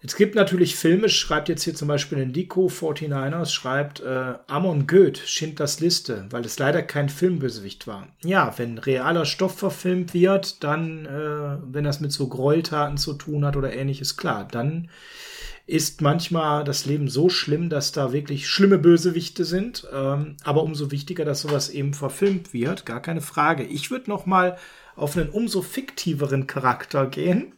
[0.06, 4.86] Es gibt natürlich Filme, schreibt jetzt hier zum Beispiel in Dico 49ers, schreibt äh, Amon
[4.86, 8.10] Goeth, Schindlers Liste, weil es leider kein Filmbösewicht war.
[8.22, 13.46] Ja, wenn realer Stoff verfilmt wird, dann, äh, wenn das mit so Gräueltaten zu tun
[13.46, 14.90] hat oder ähnliches, klar, dann
[15.68, 19.88] ist manchmal das Leben so schlimm, dass da wirklich schlimme Bösewichte sind.
[19.94, 23.64] Ähm, aber umso wichtiger, dass sowas eben verfilmt wird, gar keine Frage.
[23.64, 24.58] Ich würde noch mal
[24.98, 27.54] auf einen umso fiktiveren Charakter gehen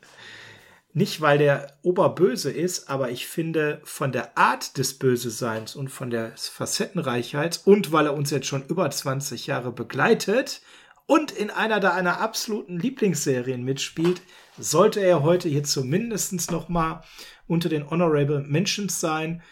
[0.96, 6.10] nicht, weil der Oberböse ist, aber ich finde von der Art des Böseseins und von
[6.10, 10.62] der Facettenreichheit und weil er uns jetzt schon über 20 Jahre begleitet
[11.06, 14.22] und in einer der einer absoluten Lieblingsserien mitspielt,
[14.58, 17.04] sollte er heute hier zumindest noch mal
[17.46, 19.44] unter den Honorable Mentions sein.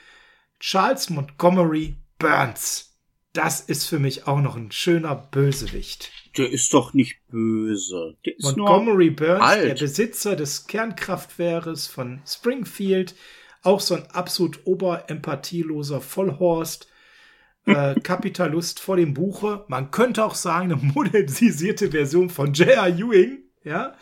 [0.61, 2.95] Charles Montgomery Burns.
[3.33, 8.15] Das ist für mich auch noch ein schöner Bösewicht der ist doch nicht böse.
[8.25, 9.65] Der ist Montgomery Burns, alt.
[9.65, 13.15] der Besitzer des Kernkraftwerkes von Springfield,
[13.61, 16.87] auch so ein absolut oberempathieloser Vollhorst,
[17.65, 19.63] äh, Kapitalist vor dem Buche.
[19.67, 22.87] Man könnte auch sagen, eine modernisierte Version von J.R.
[22.87, 23.95] Ewing, ja,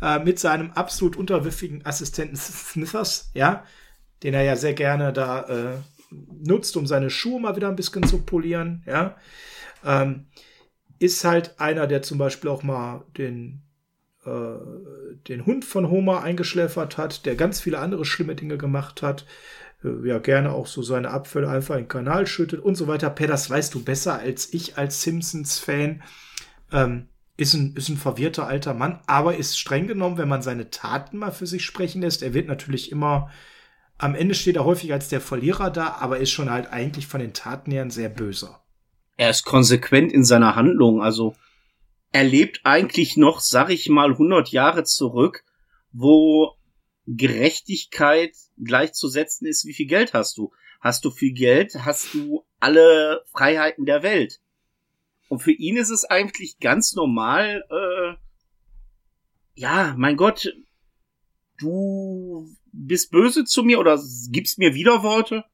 [0.00, 3.64] äh, mit seinem absolut unterwürfigen Assistenten Smithers, ja,
[4.22, 5.78] den er ja sehr gerne da äh,
[6.46, 9.16] nutzt, um seine Schuhe mal wieder ein bisschen zu polieren, ja.
[9.84, 10.26] Ähm,
[10.98, 13.62] ist halt einer, der zum Beispiel auch mal den,
[14.24, 14.30] äh,
[15.28, 19.26] den Hund von Homer eingeschläfert hat, der ganz viele andere schlimme Dinge gemacht hat,
[19.84, 23.10] äh, ja gerne auch so seine Abfälle einfach in den Kanal schüttet und so weiter.
[23.10, 26.02] Per, das weißt du besser als ich als Simpsons-Fan.
[26.72, 30.70] Ähm, ist ein, ist ein verwirrter alter Mann, aber ist streng genommen, wenn man seine
[30.70, 32.22] Taten mal für sich sprechen lässt.
[32.22, 33.30] Er wird natürlich immer,
[33.98, 37.20] am Ende steht er häufig als der Verlierer da, aber ist schon halt eigentlich von
[37.20, 38.63] den Taten her ein sehr böser
[39.16, 41.02] er ist konsequent in seiner Handlung.
[41.02, 41.36] Also
[42.12, 45.44] er lebt eigentlich noch, sag ich mal, 100 Jahre zurück,
[45.92, 46.56] wo
[47.06, 50.52] Gerechtigkeit gleichzusetzen ist, wie viel Geld hast du?
[50.80, 54.40] Hast du viel Geld, hast du alle Freiheiten der Welt.
[55.28, 58.14] Und für ihn ist es eigentlich ganz normal, äh,
[59.54, 60.52] ja, mein Gott,
[61.58, 64.00] du bist böse zu mir oder
[64.30, 65.44] gibst mir Widerworte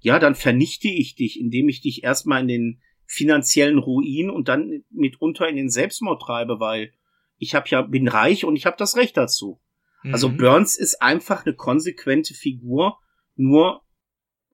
[0.00, 4.84] ja, dann vernichte ich dich, indem ich dich erstmal in den finanziellen Ruin und dann
[4.90, 6.92] mitunter in den Selbstmord treibe, weil
[7.38, 9.60] ich hab ja bin reich und ich habe das Recht dazu.
[10.02, 10.12] Also mhm.
[10.12, 12.98] Also Burns ist einfach eine konsequente Figur,
[13.34, 13.82] nur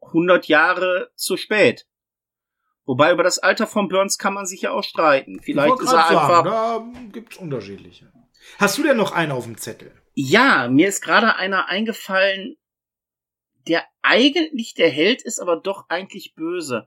[0.02, 1.87] 100 Jahre zu spät.
[2.87, 5.40] Wobei über das Alter von Burns kann man sich ja auch streiten.
[5.40, 6.44] Vielleicht ist er einfach.
[6.44, 8.12] da gibt's unterschiedliche.
[8.59, 9.92] Hast du denn noch einen auf dem Zettel?
[10.12, 12.57] Ja, mir ist gerade einer eingefallen,
[13.68, 16.87] der eigentlich der Held ist, aber doch eigentlich böse.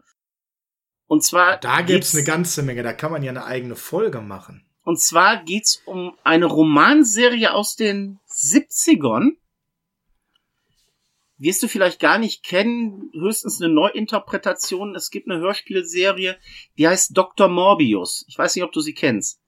[1.08, 1.58] Und zwar.
[1.58, 4.66] Da gibt's eine ganze Menge, da kann man ja eine eigene Folge machen.
[4.84, 9.32] Und zwar geht's um eine Romanserie aus den 70ern.
[11.40, 14.96] Wirst du vielleicht gar nicht kennen, höchstens eine Neuinterpretation.
[14.96, 16.38] Es gibt eine Hörspielserie,
[16.78, 17.48] die heißt Dr.
[17.48, 18.26] Morbius.
[18.28, 19.40] Ich weiß nicht, ob du sie kennst.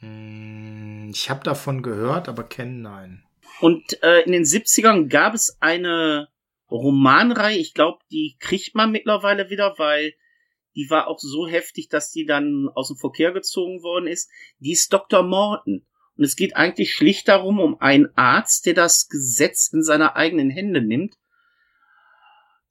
[0.00, 3.24] Hm, ich habe davon gehört, aber kennen nein.
[3.60, 6.28] Und äh, in den 70ern gab es eine
[6.70, 10.14] Romanreihe, ich glaube, die kriegt man mittlerweile wieder, weil
[10.76, 14.30] die war auch so heftig, dass die dann aus dem Verkehr gezogen worden ist.
[14.58, 15.22] Die ist Dr.
[15.22, 15.86] Morton.
[16.16, 20.50] Und es geht eigentlich schlicht darum, um einen Arzt, der das Gesetz in seine eigenen
[20.50, 21.16] Hände nimmt,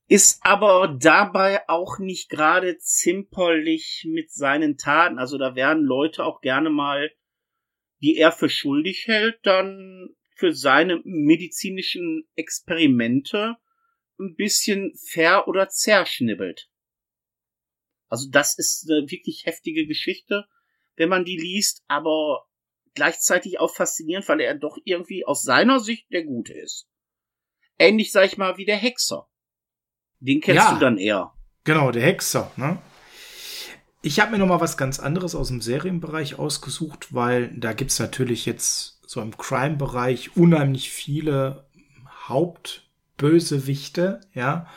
[0.08, 5.20] ist aber dabei auch nicht gerade zimperlich mit seinen Taten.
[5.20, 7.12] Also da werden Leute auch gerne mal,
[8.02, 13.58] die er für schuldig hält, dann für seine medizinischen Experimente
[14.20, 16.70] ein bisschen ver- oder zerschnibbelt.
[18.08, 20.46] Also das ist eine wirklich heftige Geschichte,
[20.96, 22.48] wenn man die liest, aber
[22.94, 26.88] gleichzeitig auch faszinierend, weil er doch irgendwie aus seiner Sicht der Gute ist.
[27.78, 29.30] Ähnlich, sag ich mal, wie der Hexer.
[30.20, 31.34] Den kennst ja, du dann eher.
[31.64, 32.82] Genau, der Hexer, ne?
[34.02, 38.00] Ich habe mir noch mal was ganz anderes aus dem Serienbereich ausgesucht, weil da gibt's
[38.00, 41.70] natürlich jetzt so im Crime-Bereich unheimlich viele
[43.20, 44.68] Hauptbösewichte, ja.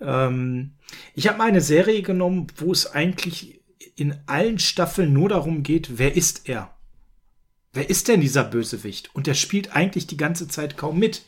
[0.00, 0.72] Ähm,
[1.14, 3.60] ich habe mal eine Serie genommen, wo es eigentlich
[3.96, 6.74] in allen Staffeln nur darum geht, wer ist er?
[7.72, 9.14] Wer ist denn dieser Bösewicht?
[9.14, 11.22] Und der spielt eigentlich die ganze Zeit kaum mit.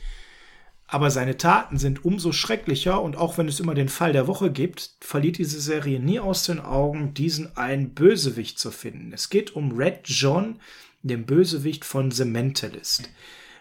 [0.88, 4.52] Aber seine Taten sind umso schrecklicher und auch wenn es immer den Fall der Woche
[4.52, 9.12] gibt, verliert diese Serie nie aus den Augen, diesen einen Bösewicht zu finden.
[9.12, 10.60] Es geht um Red John,
[11.02, 13.10] dem Bösewicht von The Mentalist.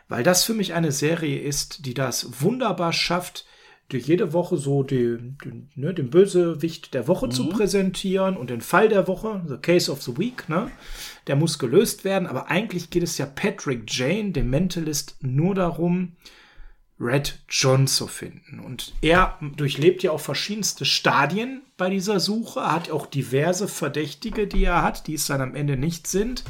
[0.07, 3.45] Weil das für mich eine Serie ist, die das wunderbar schafft,
[3.89, 7.31] durch jede Woche so den, den, ne, den Bösewicht der Woche mhm.
[7.31, 10.71] zu präsentieren und den Fall der Woche, the Case of the Week, ne?
[11.27, 16.13] Der muss gelöst werden, aber eigentlich geht es ja Patrick Jane, dem Mentalist, nur darum,
[16.99, 18.59] Red John zu finden.
[18.59, 24.63] Und er durchlebt ja auch verschiedenste Stadien bei dieser Suche, hat auch diverse Verdächtige, die
[24.63, 26.43] er hat, die es dann am Ende nicht sind.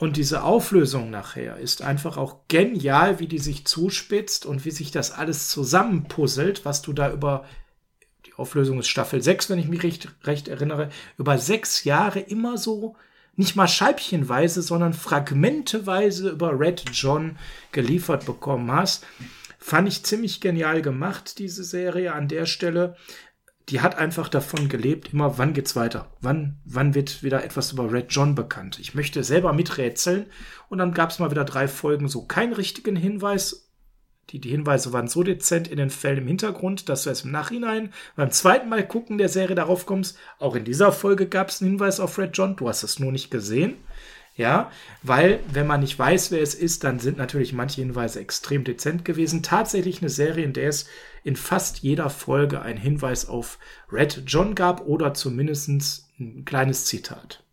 [0.00, 4.90] Und diese Auflösung nachher ist einfach auch genial, wie die sich zuspitzt und wie sich
[4.90, 7.44] das alles zusammenpuzzelt, was du da über
[8.24, 12.56] die Auflösung ist Staffel 6, wenn ich mich recht, recht erinnere, über sechs Jahre immer
[12.56, 12.96] so
[13.36, 17.36] nicht mal scheibchenweise, sondern fragmenteweise über Red John
[17.70, 19.06] geliefert bekommen hast.
[19.58, 22.96] Fand ich ziemlich genial gemacht, diese Serie an der Stelle
[23.70, 26.10] die hat einfach davon gelebt, immer wann geht's weiter?
[26.20, 28.78] Wann, wann wird wieder etwas über Red John bekannt?
[28.80, 30.26] Ich möchte selber miträtseln.
[30.68, 33.70] Und dann gab es mal wieder drei Folgen, so keinen richtigen Hinweis.
[34.30, 37.30] Die, die Hinweise waren so dezent in den Fällen im Hintergrund, dass du erst im
[37.30, 40.18] Nachhinein beim zweiten Mal gucken der Serie darauf kommst.
[40.38, 42.56] Auch in dieser Folge gab es einen Hinweis auf Red John.
[42.56, 43.76] Du hast es nur nicht gesehen.
[44.40, 44.72] Ja,
[45.02, 49.04] weil wenn man nicht weiß, wer es ist, dann sind natürlich manche Hinweise extrem dezent
[49.04, 49.42] gewesen.
[49.42, 50.88] Tatsächlich eine Serie, in der es
[51.24, 53.58] in fast jeder Folge ein Hinweis auf
[53.92, 57.44] Red John gab oder zumindest ein kleines Zitat.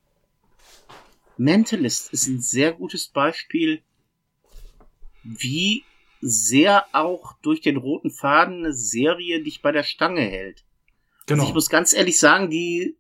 [1.36, 3.82] Mentalist ist ein sehr gutes Beispiel,
[5.26, 5.84] wie
[6.22, 10.64] sehr auch durch den roten Faden eine Serie dich bei der Stange hält.
[11.26, 11.42] Genau.
[11.42, 12.96] Also ich muss ganz ehrlich sagen, die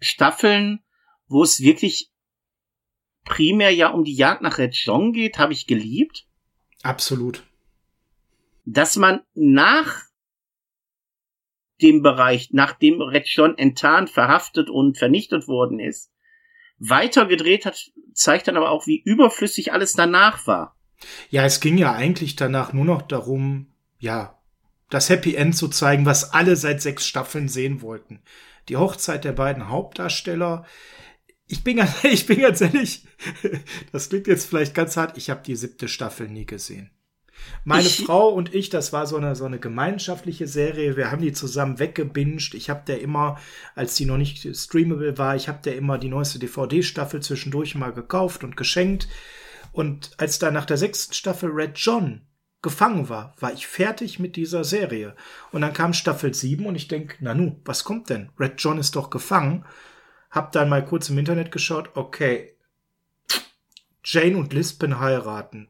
[0.00, 0.78] Staffeln,
[1.26, 2.11] wo es wirklich
[3.24, 6.26] primär ja um die Jagd nach Red John geht, habe ich geliebt.
[6.82, 7.44] Absolut.
[8.64, 10.02] Dass man nach
[11.80, 16.12] dem Bereich, nachdem Red John enttarnt, verhaftet und vernichtet worden ist,
[16.78, 20.76] weitergedreht hat, zeigt dann aber auch, wie überflüssig alles danach war.
[21.30, 24.38] Ja, es ging ja eigentlich danach nur noch darum, ja,
[24.88, 28.20] das Happy End zu zeigen, was alle seit sechs Staffeln sehen wollten.
[28.68, 30.66] Die Hochzeit der beiden Hauptdarsteller,
[31.52, 33.04] ich bin ganz, ich bin ganz ehrlich,
[33.92, 36.90] das klingt jetzt vielleicht ganz hart, ich habe die siebte Staffel nie gesehen.
[37.64, 40.96] Meine ich, Frau und ich, das war so eine, so eine gemeinschaftliche Serie.
[40.96, 42.54] Wir haben die zusammen weggebinged.
[42.54, 43.36] Ich habe der immer,
[43.74, 47.92] als die noch nicht streamable war, ich habe der immer die neueste DVD-Staffel zwischendurch mal
[47.92, 49.08] gekauft und geschenkt.
[49.72, 52.20] Und als da nach der sechsten Staffel Red John
[52.62, 55.16] gefangen war, war ich fertig mit dieser Serie.
[55.50, 58.30] Und dann kam Staffel 7 und ich denk, na nu, was kommt denn?
[58.38, 59.64] Red John ist doch gefangen.
[60.32, 62.56] Hab dann mal kurz im Internet geschaut, okay,
[64.04, 65.68] Jane und Lisbon heiraten.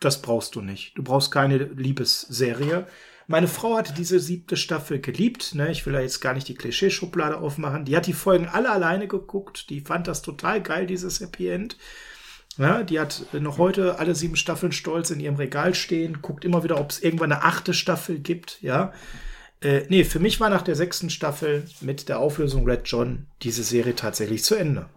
[0.00, 0.96] Das brauchst du nicht.
[0.96, 2.86] Du brauchst keine Liebesserie.
[3.26, 5.54] Meine Frau hatte diese siebte Staffel geliebt.
[5.54, 5.70] Ne?
[5.70, 7.84] Ich will ja jetzt gar nicht die Klischeeschublade aufmachen.
[7.84, 9.68] Die hat die Folgen alle alleine geguckt.
[9.68, 11.76] Die fand das total geil, dieses Happy End.
[12.58, 16.64] Ja, die hat noch heute alle sieben Staffeln stolz in ihrem Regal stehen, guckt immer
[16.64, 18.62] wieder, ob es irgendwann eine achte Staffel gibt.
[18.62, 18.94] Ja,
[19.60, 23.62] Äh, nee, für mich war nach der sechsten Staffel mit der Auflösung Red John diese
[23.62, 24.88] Serie tatsächlich zu Ende.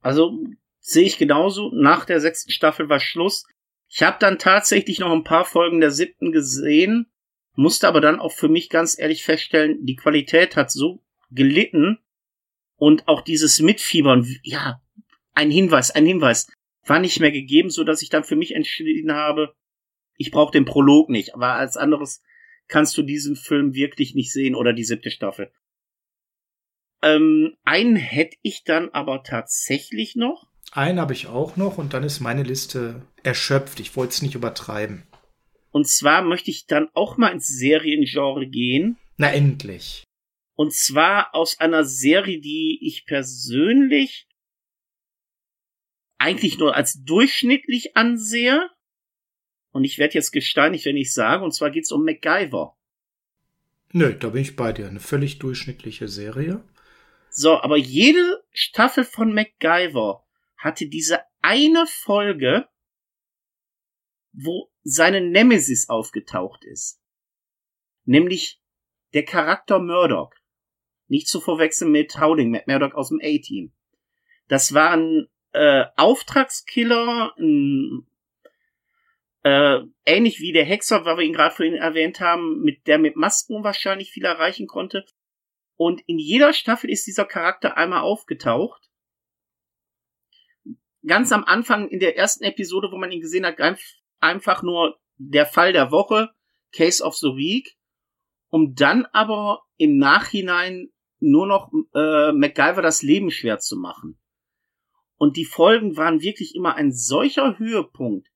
[0.00, 0.38] Also
[0.80, 1.70] sehe ich genauso.
[1.74, 3.44] Nach der sechsten Staffel war Schluss.
[3.88, 7.06] Ich habe dann tatsächlich noch ein paar Folgen der siebten gesehen,
[7.54, 11.98] musste aber dann auch für mich ganz ehrlich feststellen, die Qualität hat so gelitten
[12.76, 14.80] und auch dieses Mitfiebern, ja,
[15.34, 16.48] ein Hinweis, ein Hinweis
[16.84, 19.54] war nicht mehr gegeben, so dass ich dann für mich entschieden habe,
[20.16, 22.22] ich brauche den Prolog nicht, aber als anderes
[22.68, 25.50] kannst du diesen Film wirklich nicht sehen oder die siebte Staffel.
[27.02, 30.46] Ähm, einen hätte ich dann aber tatsächlich noch.
[30.72, 33.80] Einen habe ich auch noch und dann ist meine Liste erschöpft.
[33.80, 35.06] Ich wollte es nicht übertreiben.
[35.70, 38.98] Und zwar möchte ich dann auch mal ins Seriengenre gehen.
[39.18, 40.04] Na endlich.
[40.54, 44.26] Und zwar aus einer Serie, die ich persönlich
[46.18, 48.70] eigentlich nur als durchschnittlich ansehe.
[49.76, 52.78] Und ich werde jetzt gesteinigt, wenn ich sage, und zwar geht's um MacGyver.
[53.92, 54.88] Nö, da bin ich bei dir.
[54.88, 56.64] Eine völlig durchschnittliche Serie.
[57.28, 60.24] So, aber jede Staffel von MacGyver
[60.56, 62.66] hatte diese eine Folge,
[64.32, 66.98] wo seine Nemesis aufgetaucht ist.
[68.06, 68.62] Nämlich
[69.12, 70.32] der Charakter Murdoch.
[71.06, 73.74] Nicht zu verwechseln mit Howling, Matt Murdoch aus dem A-Team.
[74.48, 78.06] Das war ein äh, Auftragskiller, ein,
[79.46, 83.14] äh, ähnlich wie der Hexer, weil wir ihn gerade vorhin erwähnt haben, mit der mit
[83.14, 85.06] Masken wahrscheinlich viel erreichen konnte.
[85.76, 88.90] Und in jeder Staffel ist dieser Charakter einmal aufgetaucht.
[91.06, 93.60] Ganz am Anfang in der ersten Episode, wo man ihn gesehen hat,
[94.18, 96.30] einfach nur der Fall der Woche,
[96.72, 97.76] Case of the Week,
[98.48, 100.88] um dann aber im Nachhinein
[101.20, 104.18] nur noch äh, MacGyver das Leben schwer zu machen.
[105.18, 108.26] Und die Folgen waren wirklich immer ein solcher Höhepunkt,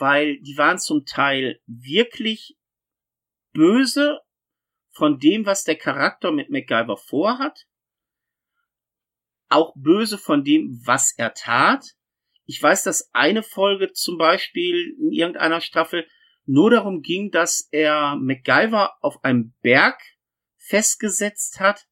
[0.00, 2.56] weil die waren zum Teil wirklich
[3.52, 4.20] böse
[4.90, 7.66] von dem, was der Charakter mit MacGyver vorhat,
[9.48, 11.84] auch böse von dem, was er tat.
[12.46, 16.06] Ich weiß, dass eine Folge zum Beispiel in irgendeiner Staffel
[16.46, 20.00] nur darum ging, dass er MacGyver auf einem Berg
[20.56, 21.86] festgesetzt hat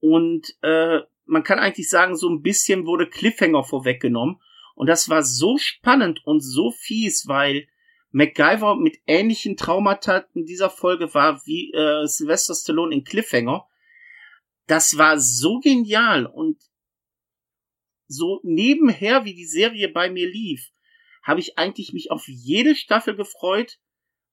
[0.00, 4.40] und äh, man kann eigentlich sagen, so ein bisschen wurde Cliffhanger vorweggenommen.
[4.74, 7.66] Und das war so spannend und so fies, weil
[8.10, 13.66] MacGyver mit ähnlichen Traumata in dieser Folge war wie äh, Sylvester Stallone in Cliffhanger.
[14.66, 16.58] Das war so genial und
[18.06, 20.70] so nebenher, wie die Serie bei mir lief,
[21.22, 23.78] habe ich eigentlich mich auf jede Staffel gefreut.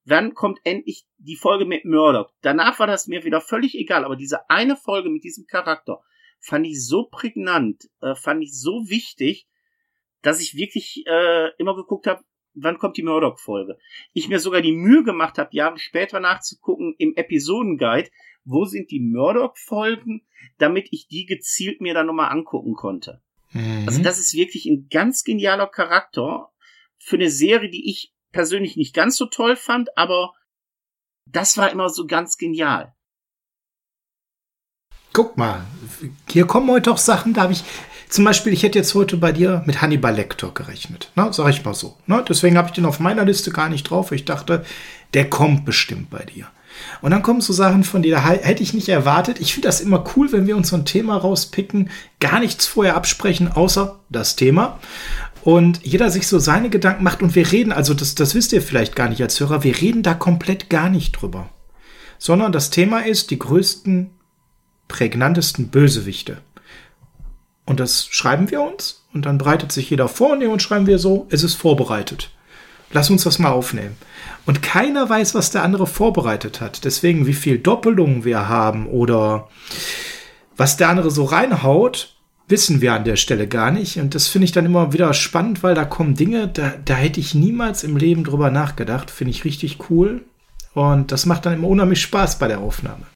[0.04, 2.32] Wann kommt endlich die Folge mit Murdoch?
[2.42, 6.02] Danach war das mir wieder völlig egal, aber diese eine Folge mit diesem Charakter
[6.38, 9.46] fand ich so prägnant, äh, fand ich so wichtig,
[10.22, 12.22] dass ich wirklich äh, immer geguckt habe,
[12.54, 13.78] wann kommt die Murdoch-Folge.
[14.12, 18.10] Ich mir sogar die Mühe gemacht habe, Jahre später nachzugucken im Episodenguide,
[18.44, 20.26] wo sind die Murdoch-Folgen,
[20.58, 23.22] damit ich die gezielt mir dann nochmal angucken konnte.
[23.52, 23.84] Mhm.
[23.86, 26.50] Also das ist wirklich ein ganz genialer Charakter
[26.98, 30.34] für eine Serie, die ich persönlich nicht ganz so toll fand, aber
[31.26, 32.94] das war immer so ganz genial.
[35.12, 35.66] Guck mal,
[36.28, 37.64] hier kommen heute auch Sachen, da habe ich,
[38.10, 41.28] zum Beispiel, ich hätte jetzt heute bei dir mit Hannibal Lecter gerechnet, ne?
[41.32, 41.96] sag ich mal so.
[42.06, 42.24] Ne?
[42.28, 44.12] Deswegen habe ich den auf meiner Liste gar nicht drauf.
[44.12, 44.64] Ich dachte,
[45.14, 46.46] der kommt bestimmt bei dir.
[47.02, 49.40] Und dann kommen so Sachen von dir, da hätte ich nicht erwartet.
[49.40, 51.90] Ich finde das immer cool, wenn wir uns so ein Thema rauspicken,
[52.20, 54.78] gar nichts vorher absprechen, außer das Thema.
[55.42, 58.62] Und jeder sich so seine Gedanken macht und wir reden, also das, das wisst ihr
[58.62, 61.48] vielleicht gar nicht als Hörer, wir reden da komplett gar nicht drüber.
[62.18, 64.10] Sondern das Thema ist die größten
[64.88, 66.38] prägnantesten Bösewichte.
[67.70, 71.28] Und das schreiben wir uns und dann bereitet sich jeder vor und schreiben wir so,
[71.30, 72.32] es ist vorbereitet.
[72.90, 73.96] Lass uns das mal aufnehmen.
[74.44, 76.84] Und keiner weiß, was der andere vorbereitet hat.
[76.84, 79.48] Deswegen, wie viel Doppelungen wir haben oder
[80.56, 82.16] was der andere so reinhaut,
[82.48, 83.98] wissen wir an der Stelle gar nicht.
[83.98, 87.20] Und das finde ich dann immer wieder spannend, weil da kommen Dinge, da, da hätte
[87.20, 89.12] ich niemals im Leben drüber nachgedacht.
[89.12, 90.22] Finde ich richtig cool.
[90.74, 93.06] Und das macht dann immer unheimlich Spaß bei der Aufnahme.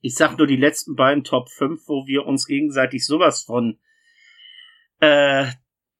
[0.00, 3.78] Ich sag nur die letzten beiden Top 5, wo wir uns gegenseitig sowas von
[5.00, 5.46] äh,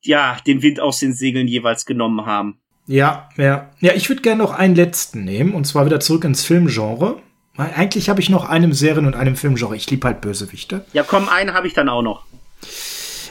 [0.03, 2.61] ja, den Wind aus den Segeln jeweils genommen haben.
[2.87, 3.71] Ja, ja.
[3.81, 7.21] Ja, ich würde gerne noch einen letzten nehmen, und zwar wieder zurück ins Filmgenre.
[7.57, 9.77] Eigentlich habe ich noch einen Serien- und einem Filmgenre.
[9.77, 10.85] Ich liebe halt Bösewichte.
[10.93, 12.25] Ja, komm, einen habe ich dann auch noch.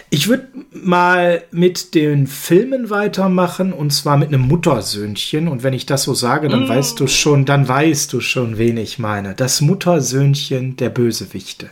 [0.10, 5.50] Ich würde mal mit den Filmen weitermachen und zwar mit einem Muttersöhnchen.
[5.50, 6.70] Und wenn ich das so sage, dann mm.
[6.70, 9.36] weißt du schon, dann weißt du schon, wen ich meine.
[9.36, 11.70] Das Muttersöhnchen der Bösewichte.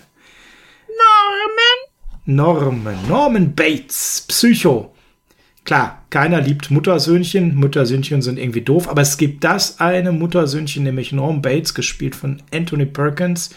[2.26, 2.76] Norman.
[2.84, 3.08] Norman.
[3.08, 4.26] Norman Bates.
[4.28, 4.94] Psycho.
[5.64, 7.56] klar, keiner liebt Muttersöhnchen.
[7.56, 12.42] Muttersöhnchen sind irgendwie doof, aber es gibt das eine Muttersöhnchen, nämlich Norm Bates, gespielt von
[12.54, 13.52] Anthony Perkins,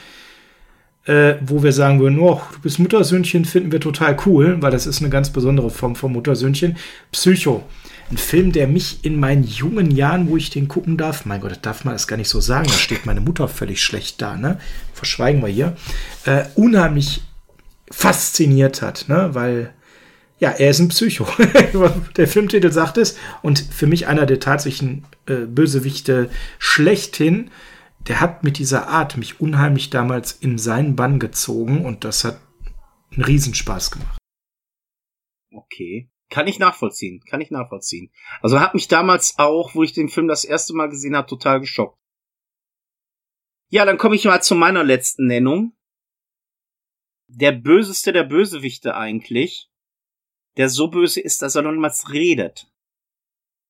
[1.09, 4.87] äh, wo wir sagen würden, oh, du bist Muttersöhnchen, finden wir total cool, weil das
[4.87, 6.77] ist eine ganz besondere Form von Muttersöhnchen.
[7.13, 7.65] Psycho.
[8.11, 11.51] Ein Film, der mich in meinen jungen Jahren, wo ich den gucken darf, mein Gott,
[11.51, 14.37] das darf man das gar nicht so sagen, da steht meine Mutter völlig schlecht da,
[14.37, 14.59] ne?
[14.93, 15.77] Verschweigen wir hier.
[16.25, 17.23] Äh, unheimlich
[17.91, 19.31] fasziniert hat, ne?
[19.33, 19.73] Weil
[20.41, 21.27] ja, er ist ein Psycho.
[22.17, 23.17] der Filmtitel sagt es.
[23.43, 27.51] Und für mich einer der tatsächlichen äh, Bösewichte schlechthin.
[28.07, 32.41] Der hat mit dieser Art mich unheimlich damals in seinen Bann gezogen und das hat
[33.13, 34.19] einen Riesenspaß gemacht.
[35.53, 36.11] Okay.
[36.31, 37.23] Kann ich nachvollziehen.
[37.29, 38.13] Kann ich nachvollziehen.
[38.41, 41.61] Also hat mich damals auch, wo ich den Film das erste Mal gesehen habe, total
[41.61, 41.99] geschockt.
[43.71, 45.77] Ja, dann komme ich mal zu meiner letzten Nennung.
[47.27, 49.71] Der böseste der Bösewichte eigentlich
[50.59, 52.71] der so böse ist, dass er noch niemals redet.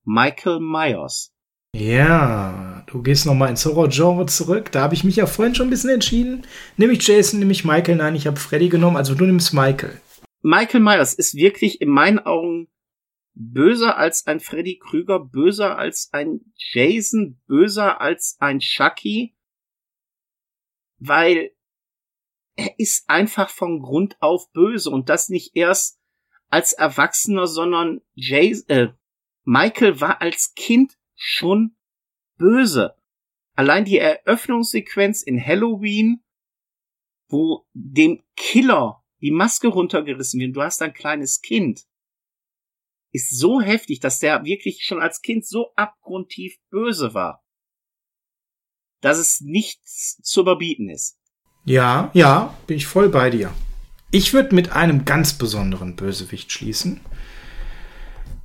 [0.05, 1.35] Michael Myers.
[1.75, 4.73] Ja, du gehst noch mal ins Horror-Genre zurück.
[4.73, 6.47] Da habe ich mich ja vorhin schon ein bisschen entschieden.
[6.77, 7.97] Nehme ich Jason, nehme ich Michael.
[7.97, 8.97] Nein, ich habe Freddy genommen.
[8.97, 10.01] Also du nimmst Michael.
[10.43, 12.69] Michael Myers ist wirklich in meinen Augen
[13.35, 19.37] böser als ein Freddy Krüger, böser als ein Jason, böser als ein Chucky,
[20.99, 21.53] weil
[22.57, 26.01] er ist einfach von Grund auf böse und das nicht erst
[26.49, 28.89] als Erwachsener, sondern Jay, äh,
[29.45, 31.77] Michael war als Kind schon
[32.39, 32.95] böse.
[33.55, 36.25] Allein die Eröffnungssequenz in Halloween,
[37.29, 41.85] wo dem Killer die Maske runtergerissen wird, du hast ein kleines Kind,
[43.11, 47.45] ist so heftig, dass der wirklich schon als Kind so abgrundtief böse war,
[49.01, 51.19] dass es nichts zu überbieten ist.
[51.65, 53.53] Ja, ja, bin ich voll bei dir.
[54.11, 57.01] Ich würde mit einem ganz besonderen Bösewicht schließen.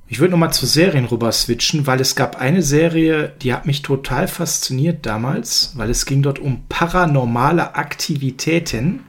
[0.06, 3.80] Ich würde nochmal zu Serien rüber switchen, weil es gab eine Serie, die hat mich
[3.80, 9.00] total fasziniert damals, weil es ging dort um paranormale Aktivitäten.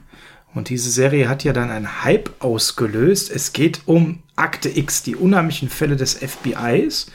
[0.54, 3.30] Und diese Serie hat ja dann einen Hype ausgelöst.
[3.30, 7.08] Es geht um Akte X, die unheimlichen Fälle des FBIs.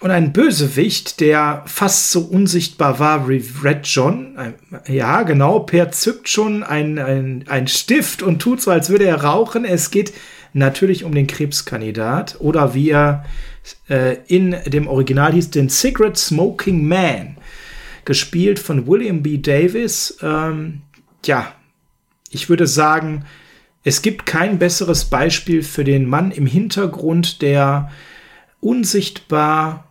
[0.00, 4.54] Und ein Bösewicht, der fast so unsichtbar war wie Red John.
[4.86, 9.22] Ja, genau, Per zückt schon ein, ein, ein Stift und tut so, als würde er
[9.22, 9.64] rauchen.
[9.64, 10.12] Es geht
[10.52, 13.24] natürlich um den Krebskandidat oder wie er
[13.88, 17.36] äh, in dem Original hieß, den Secret Smoking Man.
[18.04, 19.38] Gespielt von William B.
[19.38, 20.18] Davis.
[20.22, 20.82] Ähm,
[21.24, 21.52] ja,
[22.30, 23.24] ich würde sagen,
[23.84, 27.90] es gibt kein besseres Beispiel für den Mann im Hintergrund, der
[28.60, 29.84] unsichtbar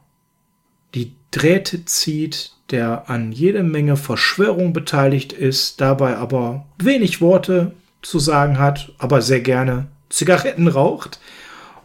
[0.93, 8.19] die Drähte zieht, der an jede Menge Verschwörung beteiligt ist, dabei aber wenig Worte zu
[8.19, 11.19] sagen hat, aber sehr gerne Zigaretten raucht.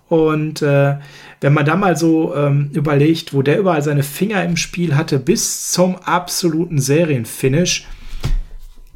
[0.08, 0.96] Und äh,
[1.40, 5.18] wenn man da mal so ähm, überlegt, wo der überall seine Finger im Spiel hatte,
[5.18, 7.86] bis zum absoluten Serienfinish,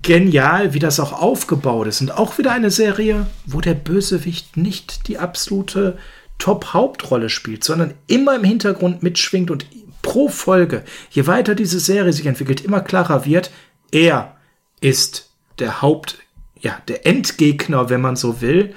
[0.03, 2.01] genial, wie das auch aufgebaut ist.
[2.01, 5.99] Und auch wieder eine Serie, wo der Bösewicht nicht die absolute
[6.39, 9.67] Top-Hauptrolle spielt, sondern immer im Hintergrund mitschwingt und
[10.03, 13.51] pro Folge, je weiter diese Serie sich entwickelt, immer klarer wird,
[13.91, 14.37] er
[14.81, 16.19] ist der Haupt,
[16.61, 18.75] ja, der Endgegner, wenn man so will,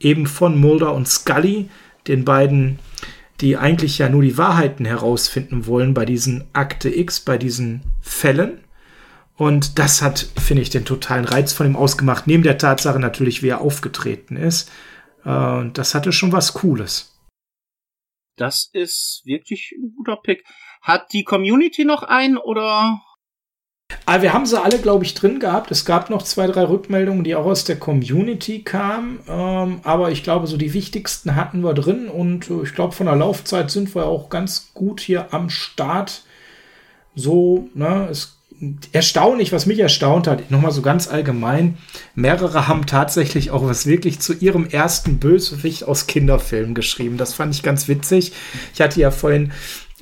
[0.00, 1.68] eben von Mulder und Scully,
[2.06, 2.78] den beiden,
[3.40, 8.64] die eigentlich ja nur die Wahrheiten herausfinden wollen bei diesen Akte X, bei diesen Fällen.
[9.36, 13.42] Und das hat, finde ich, den totalen Reiz von ihm ausgemacht, neben der Tatsache natürlich,
[13.42, 14.70] wie er aufgetreten ist.
[15.24, 17.18] Äh, das hatte schon was Cooles.
[18.36, 20.44] Das ist wirklich ein guter Pick.
[20.82, 23.00] Hat die Community noch einen oder?
[24.06, 25.70] Ah, wir haben sie alle, glaube ich, drin gehabt.
[25.70, 29.20] Es gab noch zwei, drei Rückmeldungen, die auch aus der Community kamen.
[29.28, 32.08] Ähm, aber ich glaube, so die wichtigsten hatten wir drin.
[32.08, 36.22] Und äh, ich glaube, von der Laufzeit sind wir auch ganz gut hier am Start.
[37.14, 38.34] So, ne, es
[38.92, 41.76] erstaunlich, was mich erstaunt hat, nochmal so ganz allgemein,
[42.14, 47.16] mehrere haben tatsächlich auch was wirklich zu ihrem ersten Bösewicht aus Kinderfilmen geschrieben.
[47.16, 48.32] Das fand ich ganz witzig.
[48.72, 49.52] Ich hatte ja vorhin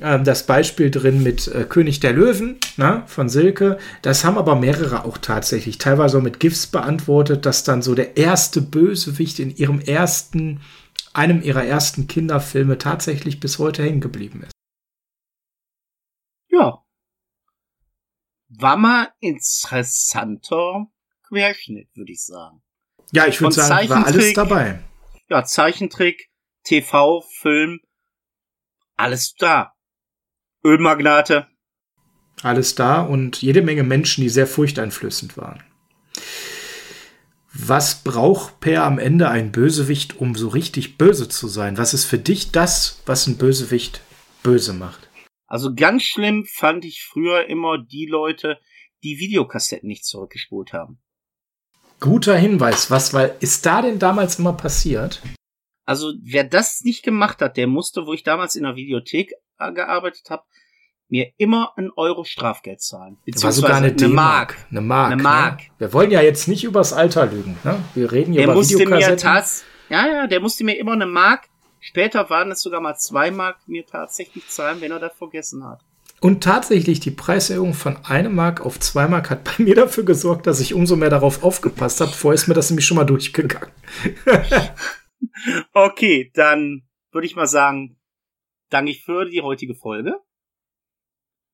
[0.03, 3.79] ähm, das Beispiel drin mit äh, König der Löwen na, von Silke.
[4.01, 8.17] Das haben aber mehrere auch tatsächlich, teilweise auch mit GIFs beantwortet, dass dann so der
[8.17, 10.61] erste Bösewicht in ihrem ersten,
[11.13, 14.51] einem ihrer ersten Kinderfilme tatsächlich bis heute hängen geblieben ist.
[16.49, 16.83] Ja,
[18.49, 20.87] war mal interessanter
[21.27, 22.61] Querschnitt, würde ich sagen.
[23.11, 24.83] Ja, ich würde sagen, war alles dabei.
[25.29, 26.29] Ja, Zeichentrick,
[26.63, 27.79] TV, Film,
[28.95, 29.73] alles da.
[30.63, 31.47] Ölmagnate.
[32.41, 35.63] Alles da und jede Menge Menschen, die sehr furchteinflößend waren.
[37.53, 41.77] Was braucht Per am Ende ein Bösewicht, um so richtig böse zu sein?
[41.77, 44.01] Was ist für dich das, was ein Bösewicht
[44.41, 45.07] böse macht?
[45.45, 48.57] Also ganz schlimm fand ich früher immer die Leute,
[49.03, 50.99] die Videokassetten nicht zurückgespult haben.
[51.99, 52.89] Guter Hinweis.
[52.89, 55.21] Was weil ist da denn damals immer passiert?
[55.85, 59.71] Also wer das nicht gemacht hat, der musste, wo ich damals in der Videothek äh,
[59.73, 60.43] gearbeitet habe,
[61.13, 63.19] mir immer ein Euro Strafgeld zahlen.
[63.35, 64.57] War sogar eine, eine Mark.
[64.71, 65.11] Eine Mark.
[65.11, 65.59] Eine Mark.
[65.59, 65.65] Ne?
[65.77, 67.55] Wir wollen ja jetzt nicht übers Alter lügen.
[67.63, 67.79] Ne?
[67.93, 71.05] Wir reden hier der über musste mir tats Ja, ja, der musste mir immer eine
[71.05, 71.49] Mark.
[71.79, 75.81] Später waren es sogar mal zwei Mark mir tatsächlich zahlen, wenn er das vergessen hat.
[76.19, 80.47] Und tatsächlich, die Preiserhöhung von einem Mark auf zwei Mark hat bei mir dafür gesorgt,
[80.47, 82.11] dass ich umso mehr darauf aufgepasst habe.
[82.11, 83.69] Vorher ist mir das nämlich schon mal durchgegangen.
[85.73, 87.99] okay, dann würde ich mal sagen,
[88.71, 90.15] danke ich für die heutige Folge.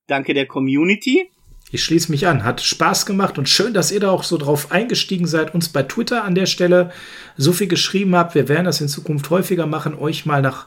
[0.10, 1.30] Danke der Community.
[1.72, 2.44] Ich schließe mich an.
[2.44, 5.84] Hat Spaß gemacht und schön, dass ihr da auch so drauf eingestiegen seid, uns bei
[5.84, 6.92] Twitter an der Stelle
[7.38, 8.34] so viel geschrieben habt.
[8.34, 10.66] Wir werden das in Zukunft häufiger machen, euch mal nach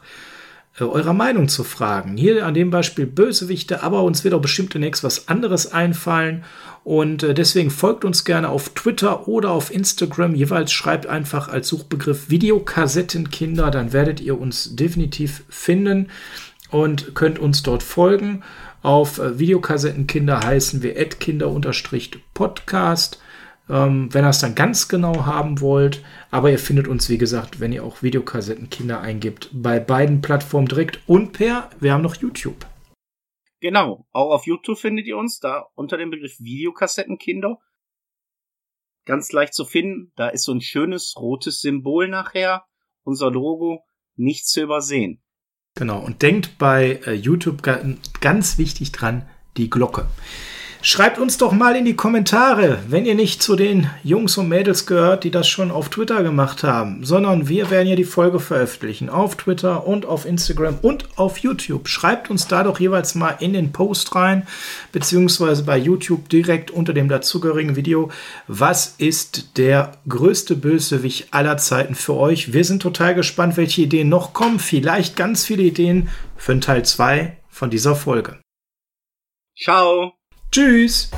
[0.79, 2.15] äh, eurer Meinung zu fragen.
[2.15, 6.45] Hier an dem Beispiel Bösewichte, aber uns wird auch bestimmt demnächst was anderes einfallen.
[6.85, 10.35] Und äh, deswegen folgt uns gerne auf Twitter oder auf Instagram.
[10.35, 16.09] Jeweils schreibt einfach als Suchbegriff Videokassettenkinder, dann werdet ihr uns definitiv finden
[16.69, 18.41] und könnt uns dort folgen.
[18.83, 23.19] Auf äh, Videokassettenkinder heißen wir adkinder-podcast.
[23.69, 26.03] Ähm, wenn ihr es dann ganz genau haben wollt.
[26.31, 30.99] Aber ihr findet uns, wie gesagt, wenn ihr auch Videokassettenkinder eingibt, bei beiden Plattformen direkt
[31.07, 32.65] und per, wir haben noch YouTube.
[33.61, 37.59] Genau, auch auf YouTube findet ihr uns da unter dem Begriff Videokassettenkinder.
[39.05, 42.65] Ganz leicht zu finden, da ist so ein schönes rotes Symbol nachher,
[43.03, 45.22] unser Logo, nicht zu übersehen.
[45.75, 47.63] Genau, und denkt bei äh, YouTube
[48.21, 49.23] ganz wichtig dran,
[49.57, 50.07] die Glocke.
[50.85, 54.85] Schreibt uns doch mal in die Kommentare, wenn ihr nicht zu den Jungs und Mädels
[54.85, 59.07] gehört, die das schon auf Twitter gemacht haben, sondern wir werden ja die Folge veröffentlichen
[59.09, 61.87] auf Twitter und auf Instagram und auf YouTube.
[61.87, 64.45] Schreibt uns da doch jeweils mal in den Post rein,
[64.91, 68.11] beziehungsweise bei YouTube direkt unter dem dazugehörigen Video,
[68.47, 72.51] was ist der größte Bösewicht aller Zeiten für euch?
[72.51, 74.59] Wir sind total gespannt, welche Ideen noch kommen.
[74.59, 78.41] Vielleicht ganz viele Ideen für einen Teil 2 von dieser Folge.
[79.57, 80.22] Ciao!
[80.53, 81.09] Tschüss!